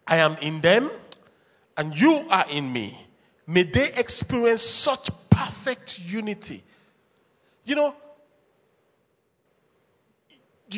[0.07, 0.91] I am in them,
[1.77, 3.07] and you are in me.
[3.47, 6.65] May they experience such perfect unity.
[7.65, 7.95] You know,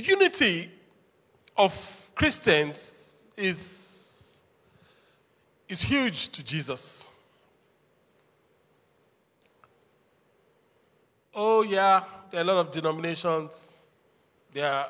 [0.00, 0.70] unity
[1.56, 4.38] of Christians is,
[5.68, 7.10] is huge to Jesus.
[11.34, 13.80] Oh, yeah, there are a lot of denominations.
[14.52, 14.88] There are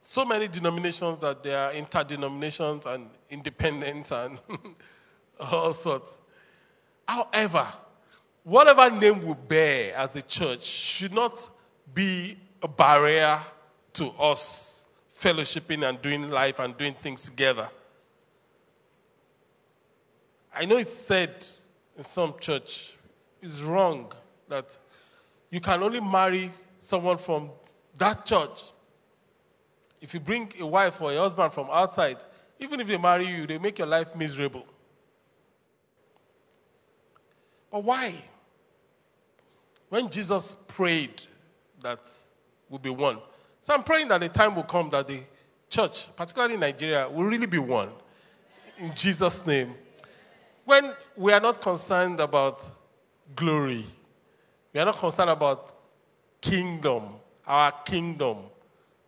[0.00, 4.38] so many denominations that there are interdenominations and independent and
[5.40, 6.18] all sorts.
[7.06, 7.66] However,
[8.42, 11.48] whatever name we bear as a church should not
[11.92, 13.40] be a barrier
[13.94, 17.68] to us fellowshipping and doing life and doing things together.
[20.54, 21.46] I know it's said
[21.96, 22.96] in some church,
[23.42, 24.12] it's wrong
[24.48, 24.76] that
[25.50, 27.50] you can only marry someone from
[27.98, 28.62] that church
[30.00, 32.16] if you bring a wife or a husband from outside,
[32.58, 34.66] even if they marry you, they make your life miserable.
[37.70, 38.14] But why?
[39.88, 41.22] When Jesus prayed
[41.82, 42.08] that
[42.68, 43.18] we'll be one.
[43.60, 45.20] So I'm praying that the time will come that the
[45.68, 47.90] church, particularly in Nigeria, will really be one.
[48.78, 49.74] In Jesus' name.
[50.64, 52.68] When we are not concerned about
[53.36, 53.84] glory,
[54.72, 55.72] we are not concerned about
[56.40, 57.14] kingdom,
[57.46, 58.38] our kingdom.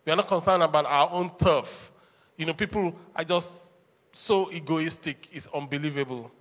[0.05, 1.91] We are not concerned about our own turf.
[2.37, 3.71] You know, people are just
[4.11, 6.31] so egoistic, it's unbelievable.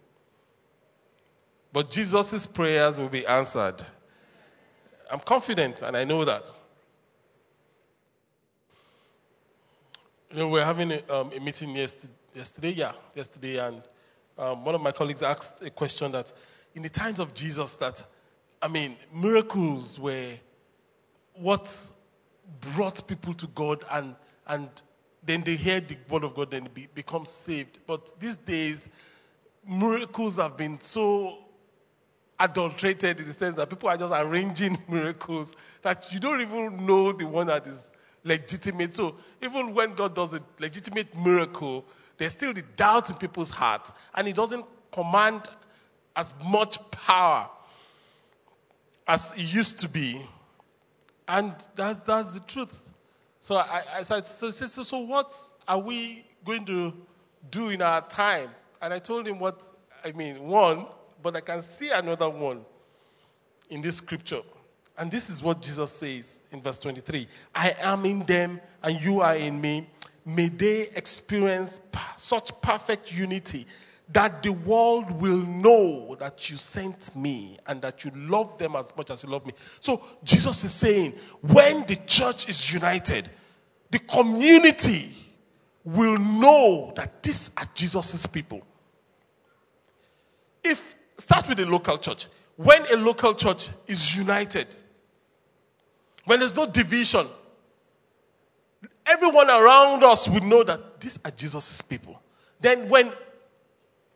[1.73, 3.77] But Jesus' prayers will be answered.
[5.11, 6.53] I'm confident, and I know that.
[10.33, 13.83] You know, we were having a, um, a meeting yesterday, yesterday, yeah, yesterday, and
[14.39, 16.33] um, one of my colleagues asked a question that
[16.74, 18.03] in the times of Jesus, that,
[18.62, 20.33] I mean, miracles were
[21.35, 21.91] what
[22.74, 24.14] brought people to God and,
[24.47, 24.70] and
[25.22, 27.80] then they hear the word of God and be, become saved.
[27.87, 28.89] But these days,
[29.68, 31.41] miracles have been so
[32.41, 37.12] adulterated in the sense that people are just arranging miracles that you don't even know
[37.12, 37.91] the one that is
[38.25, 38.95] legitimate.
[38.95, 41.85] So even when God does a legitimate miracle,
[42.16, 45.49] there's still the doubt in people's hearts, and He doesn't command
[46.14, 47.49] as much power
[49.09, 50.25] as He used to be.
[51.27, 52.93] And that's, that's the truth.
[53.41, 55.35] So I, I so, so, so what
[55.66, 56.93] are we going to
[57.51, 58.51] do in our time?
[58.81, 59.62] And I told him what,
[60.05, 60.87] I mean, one,
[61.23, 62.64] but I can see another one
[63.70, 64.43] in this scripture.
[64.97, 69.20] And this is what Jesus says in verse 23 I am in them, and you
[69.20, 69.88] are in me.
[70.24, 71.80] May they experience
[72.16, 73.66] such perfect unity
[74.12, 78.95] that the world will know that you sent me and that you love them as
[78.97, 79.53] much as you love me.
[79.80, 83.30] So Jesus is saying, when the church is united,
[83.90, 85.14] the community
[85.82, 88.62] will know that these are Jesus' people.
[90.62, 92.26] If start with a local church.
[92.57, 94.76] When a local church is united,
[96.25, 97.27] when there's no division,
[99.05, 102.20] everyone around us will know that these are Jesus' people.
[102.61, 103.12] Then when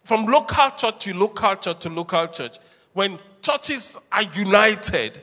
[0.04, 2.59] from local church to local church to local church,
[2.92, 5.20] when churches are united,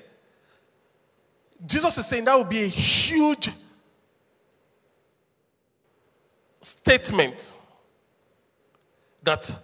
[1.65, 3.49] Jesus is saying that will be a huge
[6.61, 7.55] statement
[9.23, 9.55] that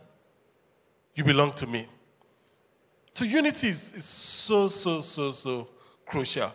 [1.15, 1.87] you belong to me.
[3.13, 5.67] So unity is, is so, so, so, so
[6.05, 6.53] crucial.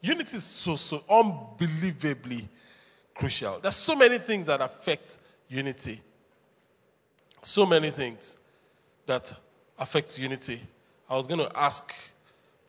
[0.00, 2.48] Unity is so, so unbelievably
[3.14, 3.58] crucial.
[3.60, 5.18] There's so many things that affect
[5.48, 6.00] unity.
[7.42, 8.38] So many things
[9.06, 9.34] that
[9.78, 10.60] affect unity.
[11.08, 11.92] I was going to ask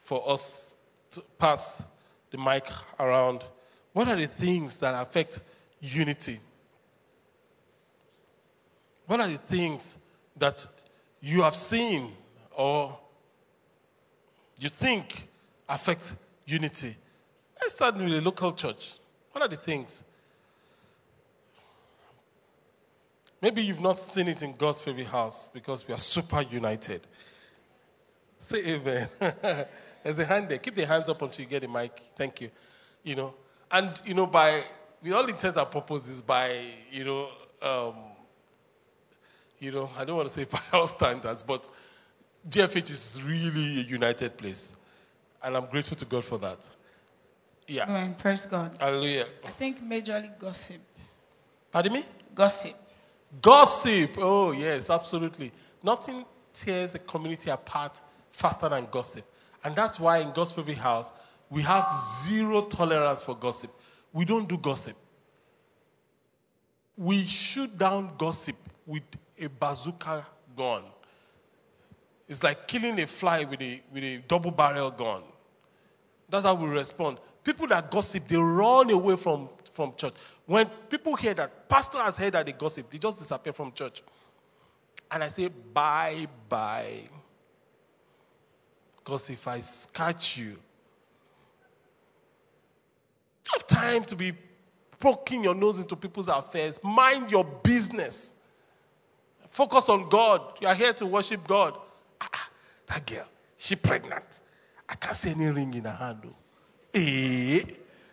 [0.02, 0.76] for us
[1.12, 1.84] to pass
[2.32, 2.68] the mic
[3.00, 3.44] around.
[3.94, 5.40] What are the things that affect
[5.82, 6.40] unity?
[9.06, 9.98] What are the things
[10.38, 10.66] that
[11.22, 12.12] you have seen
[12.56, 12.98] or
[14.60, 15.28] you think
[15.68, 16.16] affect
[16.46, 16.96] unity?
[17.62, 18.96] Let's start with the local church.
[19.32, 20.04] What are the things?
[23.42, 27.02] Maybe you've not seen it in God's favorite house because we are super united.
[28.40, 29.08] Say amen.
[30.04, 30.58] There's a hand there.
[30.58, 32.02] Keep the hands up until you get the mic.
[32.16, 32.50] Thank you.
[33.04, 33.34] You know,
[33.72, 34.64] and you know, by
[35.02, 37.30] with all intents and purposes, by you know,
[37.62, 37.96] um,
[39.60, 41.68] you know, I don't want to say by our standards, but
[42.50, 44.74] GFH is really a united place,
[45.44, 46.70] and I'm grateful to God for that.
[47.70, 47.84] Yeah.
[47.84, 48.16] Amen.
[48.16, 48.76] Praise God.
[48.80, 49.28] Hallelujah.
[49.46, 50.78] I think majorly gossip.
[51.72, 52.04] Pardon me?
[52.34, 52.74] Gossip.
[53.42, 54.18] Gossip.
[54.18, 55.52] Oh, yes, absolutely.
[55.84, 58.02] Nothing tears a community apart
[58.32, 59.24] faster than gossip.
[59.64, 61.12] And that's why in God's favorite house,
[61.50, 61.94] we have
[62.24, 63.72] zero tolerance for gossip.
[64.12, 64.96] We don't do gossip.
[66.98, 68.56] We shoot down gossip
[68.86, 69.04] with
[69.40, 70.26] a bazooka
[70.58, 70.84] gun.
[72.28, 75.22] It's like killing a fly with a, with a double barrel gun.
[76.30, 77.20] That's how we respond.
[77.50, 80.14] People that gossip, they run away from, from church.
[80.46, 84.04] When people hear that, pastor has heard that they gossip, they just disappear from church.
[85.10, 87.10] And I say, bye bye.
[88.98, 90.58] Because if I catch you, you
[93.54, 94.34] have time to be
[95.00, 96.80] poking your nose into people's affairs.
[96.84, 98.36] Mind your business.
[99.50, 100.40] Focus on God.
[100.62, 101.74] You are here to worship God.
[102.22, 102.50] Ah, ah,
[102.86, 103.26] that girl,
[103.58, 104.42] she pregnant.
[104.88, 106.20] I can't see any ring in her hand.
[106.22, 106.39] Though.
[106.94, 107.62] Eh,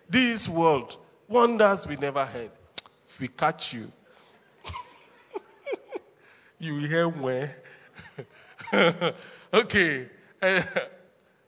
[0.09, 0.99] this world,
[1.29, 2.51] wonders we never heard.
[3.09, 3.91] If we catch you,
[6.59, 7.57] you will hear where.
[9.55, 10.09] okay.
[10.43, 10.63] Eh,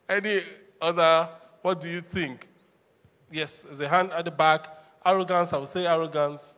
[0.09, 0.41] Any
[0.81, 1.29] other,
[1.61, 2.47] what do you think?
[3.31, 4.67] Yes, there's a hand at the back.
[5.05, 6.57] Arrogance, I would say arrogance.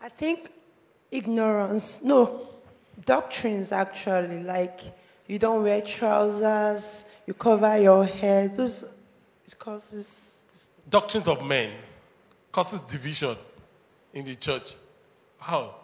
[0.00, 0.50] I think
[1.10, 2.48] ignorance, no,
[3.04, 4.80] doctrines actually, like
[5.30, 8.82] you don't wear trousers, you cover your head, those
[9.46, 10.44] it causes.
[10.88, 11.70] Doctrines of men
[12.50, 13.36] causes division
[14.12, 14.74] in the church.
[15.38, 15.76] How?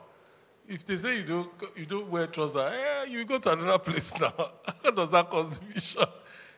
[0.68, 4.18] If they say you don't, you don't wear trousers, eh, you go to another place
[4.18, 4.50] now.
[4.82, 6.02] How does that cause division?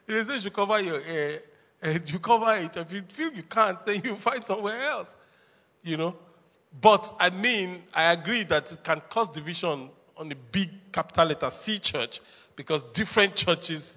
[0.06, 1.42] If they say you cover your hair,
[1.82, 2.74] and you cover it.
[2.76, 5.14] If you feel you can't, then you find somewhere else.
[5.82, 6.16] You know?
[6.80, 11.50] But I mean, I agree that it can cause division on the big capital letter
[11.50, 12.20] C church
[12.58, 13.96] because different churches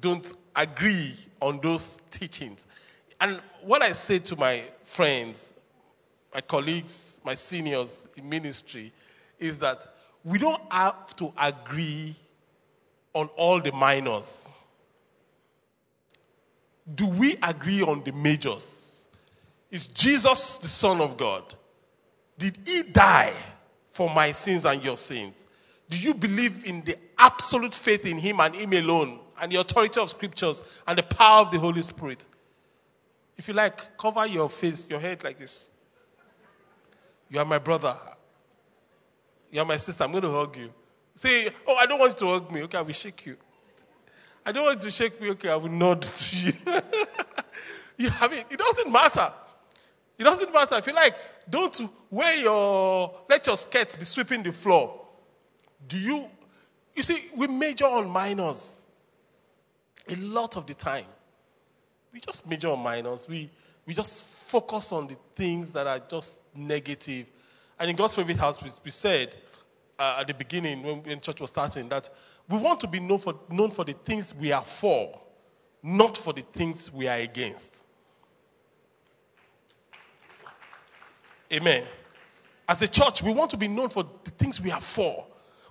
[0.00, 2.66] don't agree on those teachings.
[3.20, 5.54] And what I say to my friends,
[6.34, 8.92] my colleagues, my seniors in ministry
[9.38, 9.86] is that
[10.24, 12.16] we don't have to agree
[13.14, 14.50] on all the minors.
[16.92, 19.06] Do we agree on the majors?
[19.70, 21.54] Is Jesus the Son of God?
[22.36, 23.34] Did he die
[23.92, 25.46] for my sins and your sins?
[25.90, 30.00] Do you believe in the absolute faith in Him and Him alone, and the authority
[30.00, 32.26] of Scriptures and the power of the Holy Spirit?
[33.36, 35.70] If you like, cover your face, your head like this.
[37.30, 37.96] You are my brother.
[39.50, 40.04] You are my sister.
[40.04, 40.72] I'm going to hug you.
[41.14, 42.62] Say, oh, I don't want you to hug me.
[42.64, 43.36] Okay, I will shake you.
[44.44, 45.30] I don't want you to shake me.
[45.30, 46.52] Okay, I will nod to you.
[47.96, 48.46] you have it.
[48.50, 49.32] It doesn't matter.
[50.18, 50.76] It doesn't matter.
[50.76, 51.16] If you like,
[51.48, 55.07] don't wear your, let your skirt be sweeping the floor.
[55.88, 56.28] Do you,
[56.94, 58.82] you see, we major on minors
[60.08, 61.06] a lot of the time.
[62.12, 63.26] We just major on minors.
[63.28, 63.50] We,
[63.86, 67.26] we just focus on the things that are just negative.
[67.78, 69.32] And in God's favorite house, we, we said
[69.98, 72.10] uh, at the beginning when, when church was starting that
[72.48, 75.18] we want to be known for, known for the things we are for,
[75.82, 77.84] not for the things we are against.
[81.52, 81.84] Amen.
[82.68, 85.26] As a church, we want to be known for the things we are for.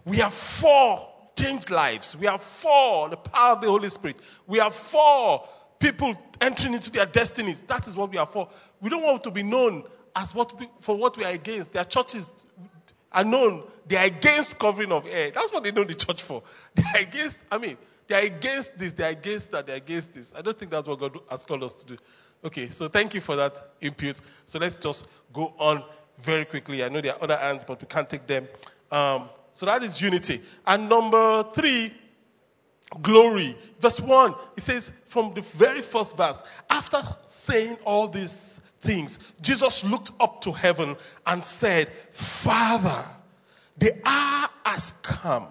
[0.08, 1.06] We are for
[1.38, 2.16] changed lives.
[2.16, 4.16] We are for the power of the Holy Spirit.
[4.48, 5.46] We are for
[5.80, 7.60] people entering into their destinies.
[7.62, 8.48] That is what we are for.
[8.80, 9.84] We don't want to be known
[10.16, 11.74] as what we, for what we are against.
[11.74, 12.32] Their churches
[13.12, 13.64] are known.
[13.86, 15.32] They are against covering of hair.
[15.32, 16.42] That's what they know the church for.
[16.76, 17.78] They are against, I mean,
[18.08, 20.32] they are against this, they are against that, they are against this.
[20.34, 21.98] I don't think that's what God has called us to do.
[22.46, 24.22] Okay, so thank you for that input.
[24.46, 25.84] So let's just go on
[26.18, 26.82] very quickly.
[26.82, 28.48] I know there are other hands, but we can't take them.
[28.90, 30.40] Um, so that is unity.
[30.68, 31.92] And number three,
[33.02, 33.58] glory.
[33.80, 39.84] Verse 1, it says from the very first verse, after saying all these things, Jesus
[39.84, 40.96] looked up to heaven
[41.26, 43.04] and said, Father,
[43.76, 45.48] the hour has come.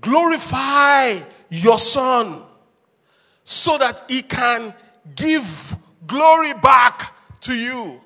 [0.00, 1.18] Glorify
[1.50, 2.44] your Son
[3.44, 4.72] so that he can
[5.14, 5.76] give
[6.06, 8.00] glory back to you.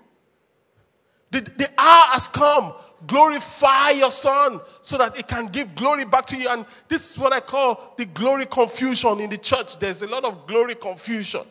[1.31, 2.75] The, the hour has come.
[3.07, 6.49] Glorify your son so that it can give glory back to you.
[6.49, 9.79] And this is what I call the glory confusion in the church.
[9.79, 11.43] There's a lot of glory confusion.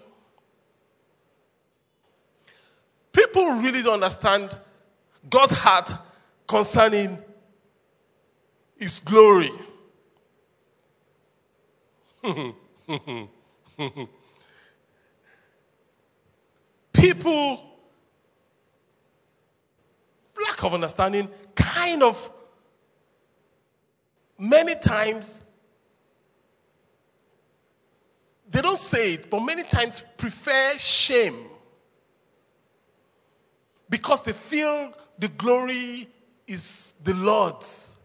[3.11, 4.55] People really don't understand
[5.29, 5.93] God's heart
[6.47, 7.17] concerning
[8.77, 9.51] his glory.
[16.93, 17.74] People
[20.55, 22.31] lack of understanding kind of
[24.37, 25.41] many times
[28.49, 31.35] they don't say it, but many times prefer shame
[33.89, 36.07] because they feel the glory
[36.47, 37.95] is the Lord's.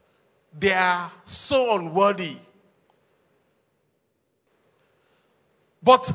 [0.59, 2.37] They are so unworthy.
[5.81, 6.11] But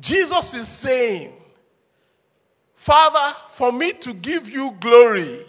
[0.00, 1.32] Jesus is saying,
[2.84, 5.40] Father, for me to give you glory,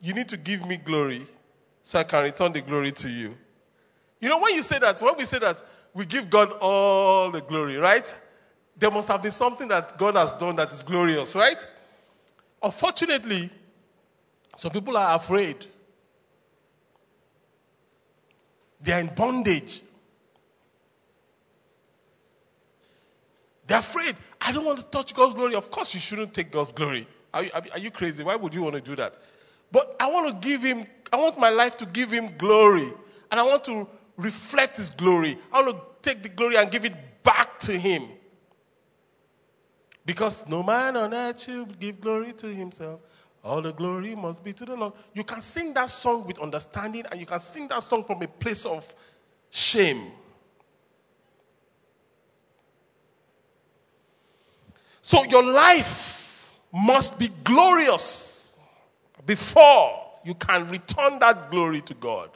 [0.00, 1.26] you need to give me glory
[1.82, 3.36] so I can return the glory to you.
[4.18, 5.62] You know, when you say that, when we say that
[5.92, 8.18] we give God all the glory, right?
[8.74, 11.66] There must have been something that God has done that is glorious, right?
[12.62, 13.50] Unfortunately,
[14.56, 15.66] some people are afraid.
[18.80, 19.82] They are in bondage.
[23.66, 24.16] They're afraid.
[24.40, 25.54] I don't want to touch God's glory.
[25.54, 27.06] Of course, you shouldn't take God's glory.
[27.32, 28.24] Are you, are you crazy?
[28.24, 29.18] Why would you want to do that?
[29.70, 32.92] But I want to give Him, I want my life to give Him glory.
[33.30, 33.86] And I want to
[34.16, 35.38] reflect His glory.
[35.52, 38.08] I want to take the glory and give it back to Him.
[40.04, 43.00] Because no man on earth should give glory to himself.
[43.44, 44.94] All the glory must be to the Lord.
[45.14, 48.26] You can sing that song with understanding, and you can sing that song from a
[48.26, 48.92] place of
[49.50, 50.10] shame.
[55.10, 58.54] So your life must be glorious
[59.26, 62.30] before you can return that glory to God.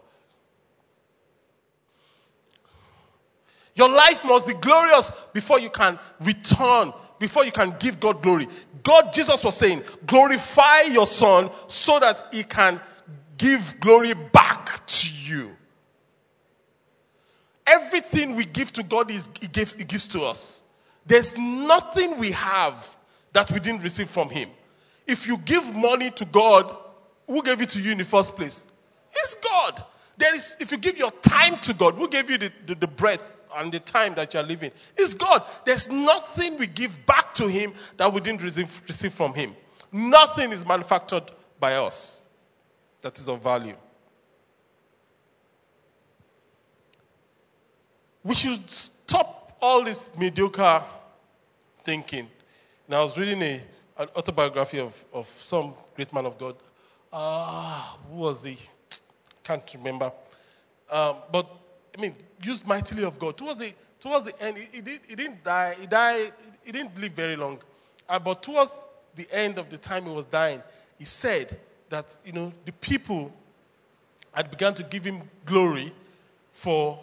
[3.76, 8.48] Your life must be glorious before you can return, before you can give God glory.
[8.82, 12.80] God, Jesus was saying, glorify your Son so that He can
[13.38, 15.56] give glory back to you.
[17.68, 20.63] Everything we give to God is He gives, he gives to us.
[21.06, 22.96] There's nothing we have
[23.32, 24.50] that we didn't receive from Him.
[25.06, 26.74] If you give money to God,
[27.26, 28.66] who gave it to you in the first place?
[29.12, 29.84] It's God.
[30.16, 32.86] There is, if you give your time to God, who gave you the, the, the
[32.86, 34.70] breath and the time that you're living?
[34.96, 35.46] It's God.
[35.64, 39.54] There's nothing we give back to Him that we didn't receive, receive from Him.
[39.92, 41.30] Nothing is manufactured
[41.60, 42.22] by us
[43.02, 43.76] that is of value.
[48.22, 50.82] We should stop all this mediocre
[51.82, 52.28] thinking.
[52.86, 53.62] Now, I was reading a,
[53.96, 56.56] an autobiography of, of some great man of God
[57.14, 58.58] uh, who was he?
[59.44, 60.12] Can't remember.
[60.90, 61.48] Um, but
[61.96, 63.36] I mean, used mightily of God.
[63.36, 65.76] Towards the towards the end, he, he, did, he didn't die.
[65.80, 66.32] He died.
[66.64, 67.58] He didn't live very long.
[68.08, 68.84] Uh, but towards
[69.14, 70.62] the end of the time he was dying,
[70.98, 71.58] he said
[71.88, 73.32] that you know the people
[74.32, 75.94] had begun to give him glory
[76.52, 77.02] for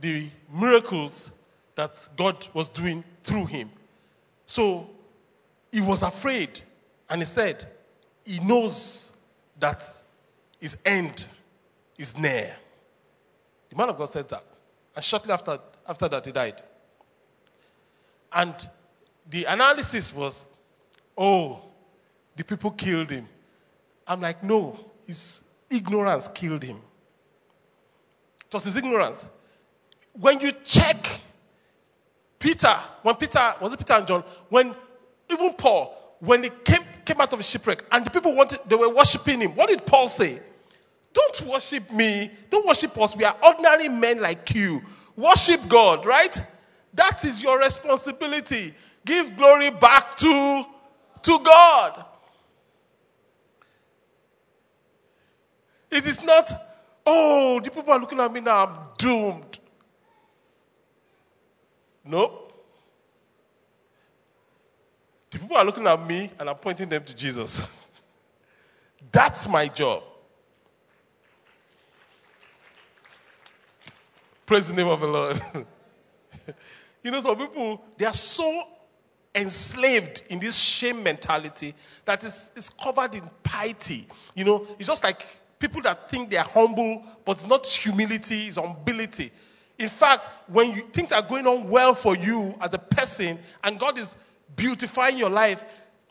[0.00, 1.30] the miracles
[1.76, 3.70] that God was doing through him.
[4.46, 4.88] So
[5.72, 6.60] he was afraid,
[7.08, 7.66] and he said,
[8.24, 9.12] he knows
[9.58, 9.84] that
[10.60, 11.26] his end
[11.98, 12.56] is near.
[13.68, 14.44] The man of God said that.
[14.94, 15.58] And shortly after,
[15.88, 16.62] after that, he died.
[18.32, 18.54] And
[19.28, 20.46] the analysis was,
[21.16, 21.62] oh,
[22.36, 23.28] the people killed him.
[24.06, 26.80] I'm like, no, his ignorance killed him.
[28.46, 29.26] It was his ignorance.
[30.12, 31.06] When you check
[32.44, 34.22] Peter, when Peter, was it Peter and John?
[34.50, 34.74] When
[35.30, 38.90] even Paul, when they came, came out of shipwreck and the people wanted, they were
[38.90, 40.42] worshiping him, what did Paul say?
[41.14, 42.30] Don't worship me.
[42.50, 43.16] Don't worship us.
[43.16, 44.82] We are ordinary men like you.
[45.16, 46.38] Worship God, right?
[46.92, 48.74] That is your responsibility.
[49.06, 50.66] Give glory back to,
[51.22, 52.04] to God.
[55.90, 56.52] It is not,
[57.06, 59.53] oh, the people are looking at me now, I'm doomed.
[62.04, 62.42] No.
[65.30, 67.66] The people are looking at me and I'm pointing them to Jesus.
[69.12, 70.02] That's my job.
[74.46, 75.42] Praise the name of the Lord.
[77.02, 78.64] you know, some people, they are so
[79.34, 81.74] enslaved in this shame mentality
[82.04, 84.06] that is, is covered in piety.
[84.34, 85.26] You know, it's just like
[85.58, 89.32] people that think they are humble, but it's not humility, it's humility.
[89.78, 93.78] In fact, when you, things are going on well for you as a person and
[93.78, 94.16] God is
[94.54, 95.64] beautifying your life,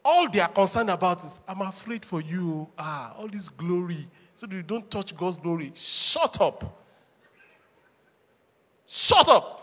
[0.03, 2.67] all they are concerned about is, I'm afraid for you.
[2.77, 4.07] Ah, all this glory.
[4.35, 5.71] So that you don't touch God's glory.
[5.75, 6.81] Shut up.
[8.85, 9.59] Shut up.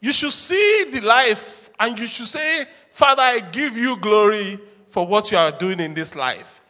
[0.00, 5.06] You should see the life and you should say, Father, I give you glory for
[5.06, 6.60] what you are doing in this life.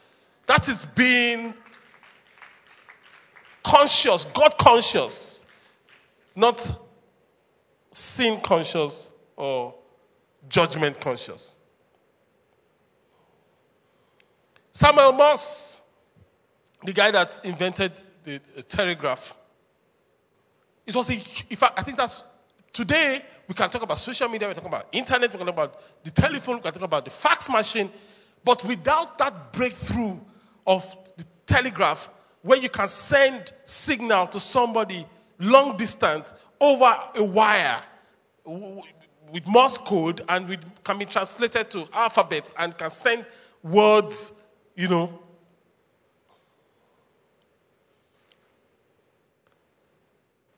[0.47, 1.55] That is being
[3.63, 5.45] conscious, God conscious,
[6.35, 6.87] not
[7.91, 9.75] sin conscious or
[10.49, 11.57] judgment conscious.
[14.73, 15.83] Samuel Morse,
[16.85, 17.93] the guy that invented
[18.25, 19.37] the, telegraph,
[20.87, 22.23] it was a, in fact, I think that's
[22.73, 25.55] today we can talk about social media, we can talk about internet, we can talk
[25.55, 27.91] about the telephone, we can talk about the fax machine,
[28.45, 30.19] but without that breakthrough
[30.67, 32.09] of the telegraph,
[32.43, 35.07] where you can send signal to somebody
[35.39, 37.83] long distance over a wire
[38.45, 43.25] with Morse code and with, can be translated to alphabet and can send
[43.63, 44.33] words,
[44.75, 45.19] you know.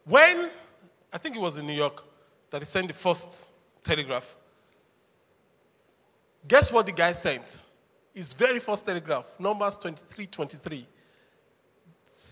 [0.04, 0.50] When,
[1.12, 2.02] I think it was in New York,
[2.50, 3.52] that he sent the first
[3.84, 4.36] telegraph,
[6.46, 7.62] guess what the guy sent?
[8.14, 10.86] His very first telegraph, Numbers 23 23.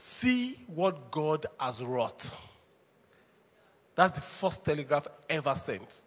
[0.02, 2.34] See what God has wrought.
[3.94, 6.04] That's the first telegraph ever sent.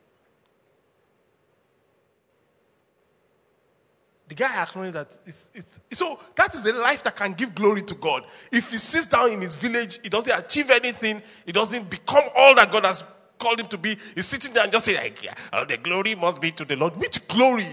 [4.27, 7.83] The guy acknowledged that it's, it's, so that is a life that can give glory
[7.83, 8.25] to God.
[8.51, 12.55] If he sits down in his village, he doesn't achieve anything, he doesn't become all
[12.55, 13.03] that God has
[13.37, 13.95] called him to be.
[14.15, 16.97] He's sitting there and just saying, like, oh, the glory must be to the Lord.
[16.97, 17.67] Which glory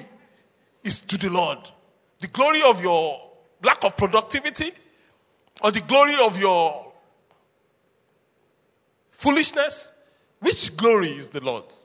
[0.84, 1.60] is to the Lord?
[2.20, 3.22] The glory of your
[3.62, 4.72] lack of productivity?
[5.62, 6.92] Or the glory of your
[9.12, 9.92] foolishness?
[10.40, 11.84] Which glory is the Lord's?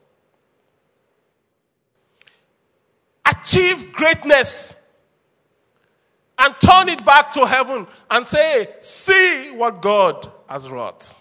[3.26, 4.76] Achieve greatness
[6.38, 11.14] and turn it back to heaven and say, See what God has wrought.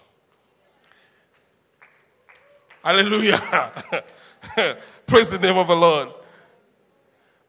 [2.84, 3.72] Hallelujah.
[5.06, 6.08] Praise the name of the Lord.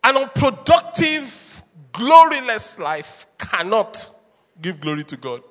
[0.04, 4.15] An unproductive, gloryless life cannot
[4.62, 5.42] give glory to God.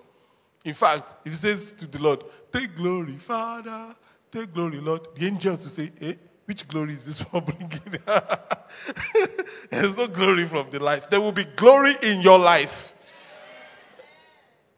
[0.65, 3.95] In fact, if he says to the Lord, Take glory, Father,
[4.31, 7.81] take glory, Lord, the angels will say, Eh, which glory is this one bringing?
[9.71, 11.11] There's no glory from the life.
[11.11, 12.95] There will be glory in your life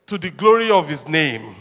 [0.06, 1.56] to the glory of his name.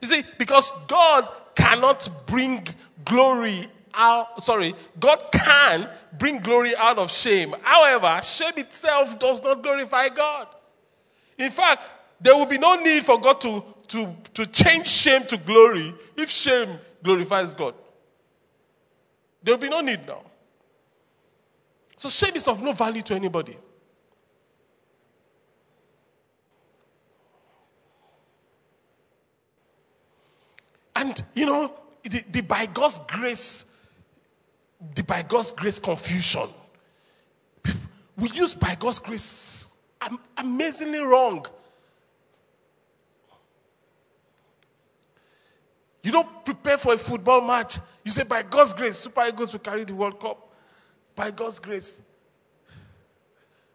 [0.00, 2.66] You see, because God cannot bring
[3.04, 7.54] glory out, sorry, God can bring glory out of shame.
[7.62, 10.48] However, shame itself does not glorify God.
[11.38, 15.36] In fact, there will be no need for God to, to, to change shame to
[15.36, 17.74] glory if shame glorifies God.
[19.42, 20.22] There will be no need now.
[21.96, 23.56] So shame is of no value to anybody.
[30.96, 31.72] And you know,
[32.02, 33.72] the, the by God's grace,
[34.94, 36.48] the by God's grace confusion.
[38.16, 39.73] We use by God's grace
[40.04, 41.46] am- amazingly wrong.
[46.02, 47.78] You don't prepare for a football match.
[48.04, 50.50] You say, by God's grace, Super Eagles will carry the World Cup.
[51.14, 52.02] By God's grace.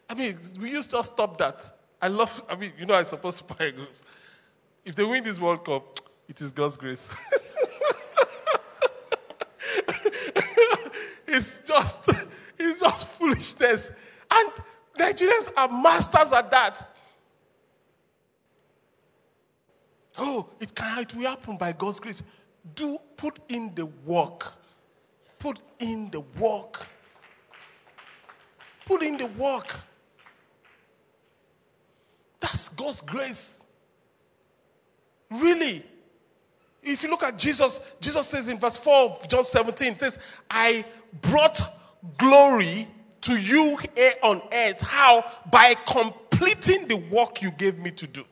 [0.07, 1.71] I mean, we used to stop that.
[2.01, 4.03] I love, I mean, you know, I suppose Super Eagles.
[4.85, 7.09] If they win this World Cup, it is God's grace.
[11.27, 12.09] it's just,
[12.59, 13.91] it's just foolishness.
[14.31, 14.51] And
[14.99, 16.85] Nigerians are masters at that.
[20.17, 22.21] Oh, it can it will happen by God's grace.
[22.75, 24.53] Do put in the work.
[25.39, 26.85] Put in the work.
[28.85, 29.79] Put in the work.
[32.41, 33.63] That's God's grace.
[35.31, 35.85] Really.
[36.83, 40.19] If you look at Jesus, Jesus says in verse 4 of John 17, it says,
[40.49, 40.83] I
[41.21, 41.73] brought
[42.17, 42.87] glory
[43.21, 44.81] to you here on earth.
[44.81, 45.23] How?
[45.51, 48.23] By completing the work you gave me to do.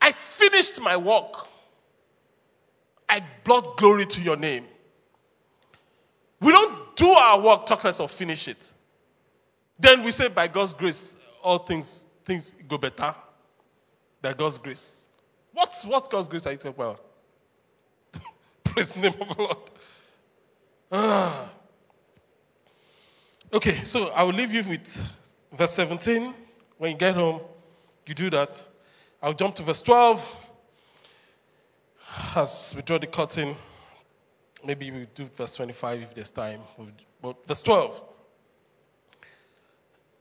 [0.00, 1.48] I finished my work.
[3.08, 4.64] I brought glory to your name.
[6.40, 8.72] We don't do our work, talk less of finish it.
[9.78, 13.14] Then we say, by God's grace, all things things go better.
[14.20, 15.08] By God's grace.
[15.52, 17.04] What's what God's grace are you talking about?
[18.64, 19.56] Praise the name of the Lord.
[20.92, 21.50] Ah.
[23.50, 25.10] Okay, so I will leave you with
[25.54, 26.34] verse 17.
[26.76, 27.40] When you get home,
[28.06, 28.62] you do that.
[29.22, 30.36] I'll jump to verse 12.
[32.36, 33.56] As we draw the curtain,
[34.62, 36.60] maybe we'll do verse 25 if there's time.
[37.22, 38.02] But verse 12.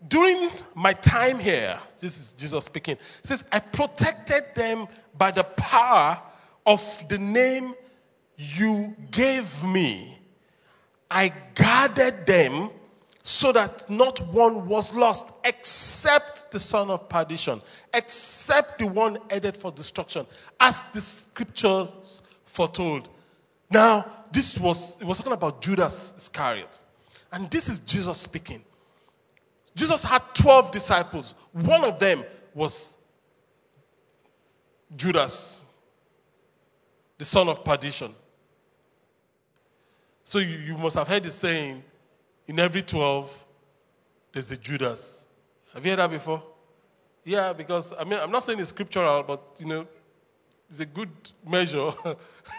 [0.07, 6.21] During my time here, this is Jesus speaking, says, I protected them by the power
[6.65, 7.73] of the name
[8.37, 10.17] you gave me.
[11.11, 12.69] I guarded them
[13.27, 17.61] so that not one was lost except the son of perdition,
[17.93, 20.25] except the one headed for destruction,
[20.61, 23.09] as the scriptures foretold.
[23.69, 26.79] Now, this was, it was talking about Judas Iscariot.
[27.29, 28.63] And this is Jesus speaking.
[29.75, 31.33] Jesus had 12 disciples.
[31.51, 32.23] One of them
[32.53, 32.95] was
[34.95, 35.65] Judas,
[37.17, 38.15] the son of perdition.
[40.23, 41.83] So you, you must have heard the saying,
[42.47, 43.45] in every 12,
[44.31, 45.25] there's a Judas.
[45.73, 46.43] Have you heard that before?
[47.23, 49.87] Yeah, because I mean, I'm not saying it's scriptural, but you know,
[50.69, 51.09] it's a good
[51.45, 51.91] measure.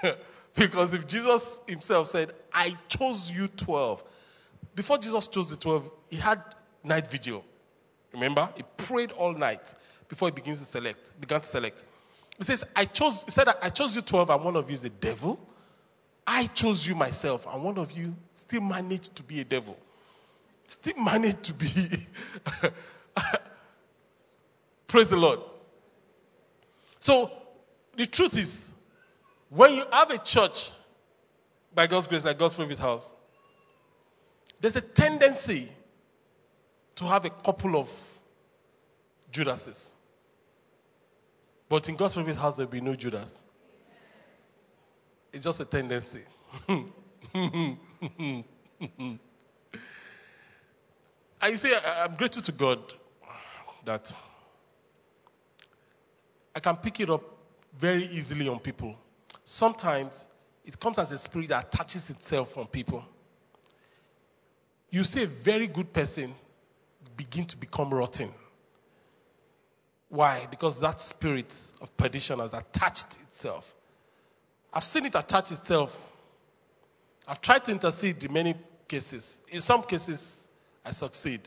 [0.55, 4.05] because if Jesus himself said, I chose you 12,
[4.75, 6.43] before Jesus chose the 12, he had
[6.85, 7.45] night vigil.
[8.13, 8.49] Remember?
[8.57, 9.75] He prayed all night
[10.09, 11.85] before he begins to select, began to select.
[12.37, 14.85] He says, I chose, he said, I chose you 12, and one of you is
[14.85, 15.39] a devil.
[16.31, 19.79] I chose you myself, and one of you still managed to be a devil.
[20.67, 22.07] Still managed to be.
[24.87, 25.41] Praise the Lord.
[27.01, 27.33] So,
[27.97, 28.75] the truth is,
[29.49, 30.71] when you have a church,
[31.75, 33.15] by God's grace, like God's favorite house,
[34.61, 35.73] there's a tendency
[36.97, 37.91] to have a couple of
[39.33, 39.95] Judases.
[41.71, 43.41] But in God's favorite house, there'll be no Judas.
[45.33, 46.23] It's just a tendency.
[51.41, 52.95] I say, I'm grateful to God
[53.85, 54.13] that
[56.55, 57.23] I can pick it up
[57.77, 58.97] very easily on people.
[59.45, 60.27] Sometimes
[60.65, 63.05] it comes as a spirit that attaches itself on people.
[64.91, 66.35] You see a very good person
[67.17, 68.31] begin to become rotten.
[70.09, 70.47] Why?
[70.51, 73.75] Because that spirit of perdition has attached itself.
[74.79, 76.17] I've seen it attach itself.
[77.27, 78.55] I've tried to intercede in many
[78.87, 79.41] cases.
[79.49, 80.47] In some cases,
[80.85, 81.41] I succeed.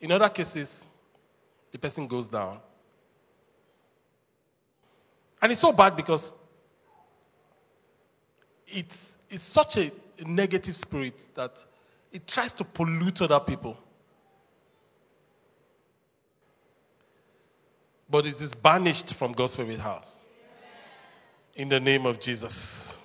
[0.00, 0.84] In other cases,
[1.70, 2.58] the person goes down.
[5.40, 6.32] And it's so bad because
[8.66, 9.92] it's, it's such a
[10.26, 11.64] negative spirit that
[12.10, 13.78] it tries to pollute other people.
[18.10, 20.18] But it is banished from God's favorite house.
[21.58, 23.00] In the name of Jesus.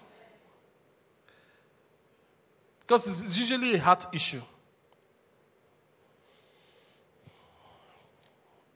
[2.82, 4.42] Because it's usually a heart issue.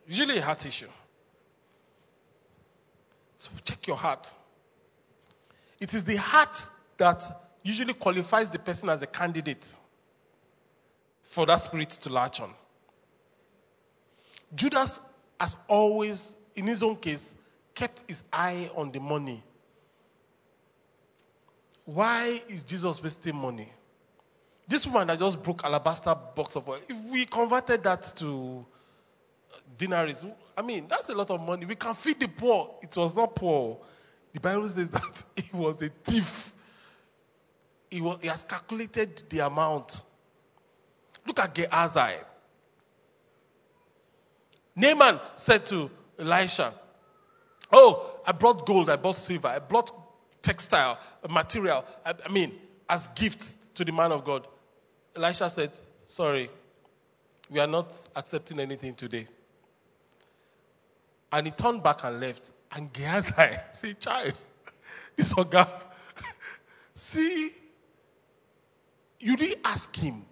[0.08, 0.88] Usually a heart issue.
[3.38, 4.34] So check your heart.
[5.80, 6.58] It is the heart
[6.98, 7.24] that
[7.62, 9.78] usually qualifies the person as a candidate
[11.22, 12.52] for that spirit to latch on.
[14.56, 15.00] Judas
[15.40, 17.36] has always, in his own case,
[17.76, 19.44] kept his eye on the money.
[21.88, 23.72] Why is Jesus wasting money?
[24.68, 28.66] This woman that just broke alabaster box of oil, if we converted that to
[29.78, 30.26] denaries,
[30.58, 31.66] I mean, that's a lot of money.
[31.66, 32.76] We can feed the poor.
[32.82, 33.80] It was not poor.
[34.34, 36.54] The Bible says that he was a thief.
[37.90, 40.02] He, was, he has calculated the amount.
[41.26, 42.18] Look at Gehazi.
[44.76, 46.74] Naaman said to Elisha,
[47.72, 50.07] Oh, I brought gold, I brought silver, I brought
[50.42, 52.54] textile, material, I, mean,
[52.90, 54.48] as gifts to the man of God.
[55.16, 56.50] Elisha said, Sorry,
[57.50, 59.28] we are not accepting anything today.
[61.32, 62.52] And he turned back and left.
[62.72, 63.34] And Gehazi
[63.74, 64.34] said, Child,
[65.16, 65.68] this God.
[66.94, 67.52] See,
[69.20, 70.24] you didn't ask him.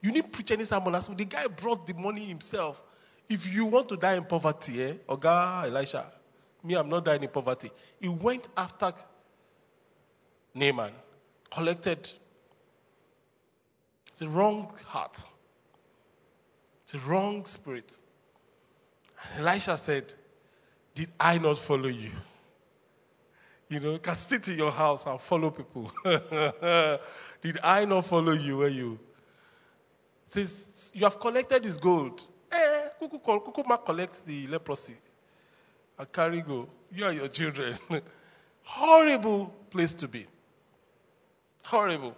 [0.00, 0.92] You didn't preach any sermon.
[0.92, 2.80] The guy brought the money himself.
[3.28, 6.06] If you want to die in poverty, eh, Oga Elisha,
[6.62, 7.70] me, I'm not dying in poverty.
[8.00, 8.92] He went after
[10.54, 10.92] Naaman,
[11.50, 12.10] collected.
[14.08, 15.22] It's a wrong heart.
[16.84, 17.98] It's a wrong spirit.
[19.34, 20.12] And Elisha said,
[20.94, 22.10] Did I not follow you?
[23.68, 25.92] You know, you can sit in your house and follow people.
[27.42, 28.98] Did I not follow you when you?
[30.26, 32.24] Says, You have collected this gold.
[32.50, 34.96] Eh, Kuku, Kuku ma collect the leprosy.
[35.98, 36.68] And carry go.
[36.90, 37.78] You and your children.
[38.62, 40.26] Horrible place to be.
[41.68, 42.16] Horrible.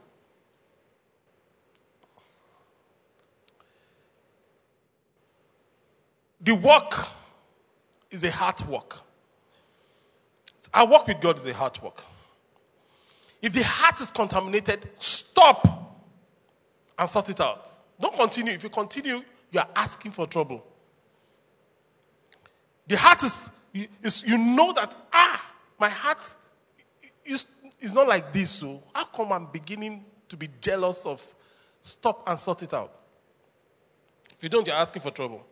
[6.40, 7.08] The work
[8.12, 9.00] is a hard work.
[10.72, 12.04] Our work with God is a hard work.
[13.42, 15.98] If the heart is contaminated, stop
[16.96, 17.68] and sort it out.
[18.00, 18.52] Don't continue.
[18.52, 19.20] If you continue,
[19.50, 20.64] you are asking for trouble.
[22.86, 23.50] The heart is,
[24.00, 25.44] is you know that, ah,
[25.76, 26.36] my heart
[27.24, 27.46] is,
[27.80, 28.50] is not like this.
[28.50, 31.26] So how come I'm beginning to be jealous of?
[31.82, 32.92] Stop and sort it out.
[34.36, 35.46] If you don't, you're asking for trouble.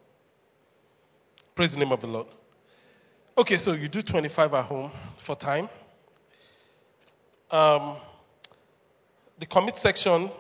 [1.55, 2.27] Praise the name of the Lord.
[3.37, 5.69] Okay, so you do 25 at home for time.
[7.51, 7.97] Um,
[9.39, 10.31] the commit section,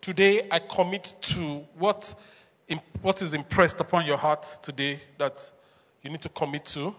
[0.00, 2.14] today I commit to what,
[3.00, 5.50] what is impressed upon your heart today that
[6.02, 6.94] you need to commit to.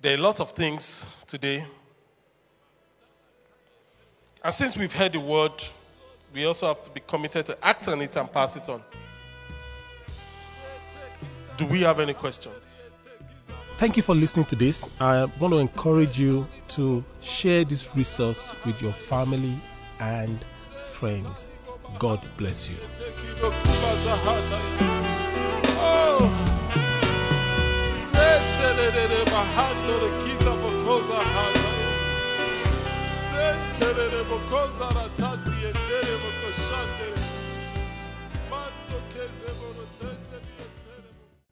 [0.00, 1.66] There are a lot of things today.
[4.44, 5.52] And since we've heard the word,
[6.34, 8.82] we also have to be committed to act on it and pass it on.
[11.56, 12.74] Do we have any questions?
[13.76, 14.88] Thank you for listening to this.
[15.00, 19.54] I want to encourage you to share this resource with your family
[20.00, 20.44] and
[20.86, 21.46] friends.
[21.98, 22.76] God bless you.
[25.84, 26.52] Oh.
[33.84, 37.08] I'm tasi endere bokoshande.
[38.50, 39.50] Mando keze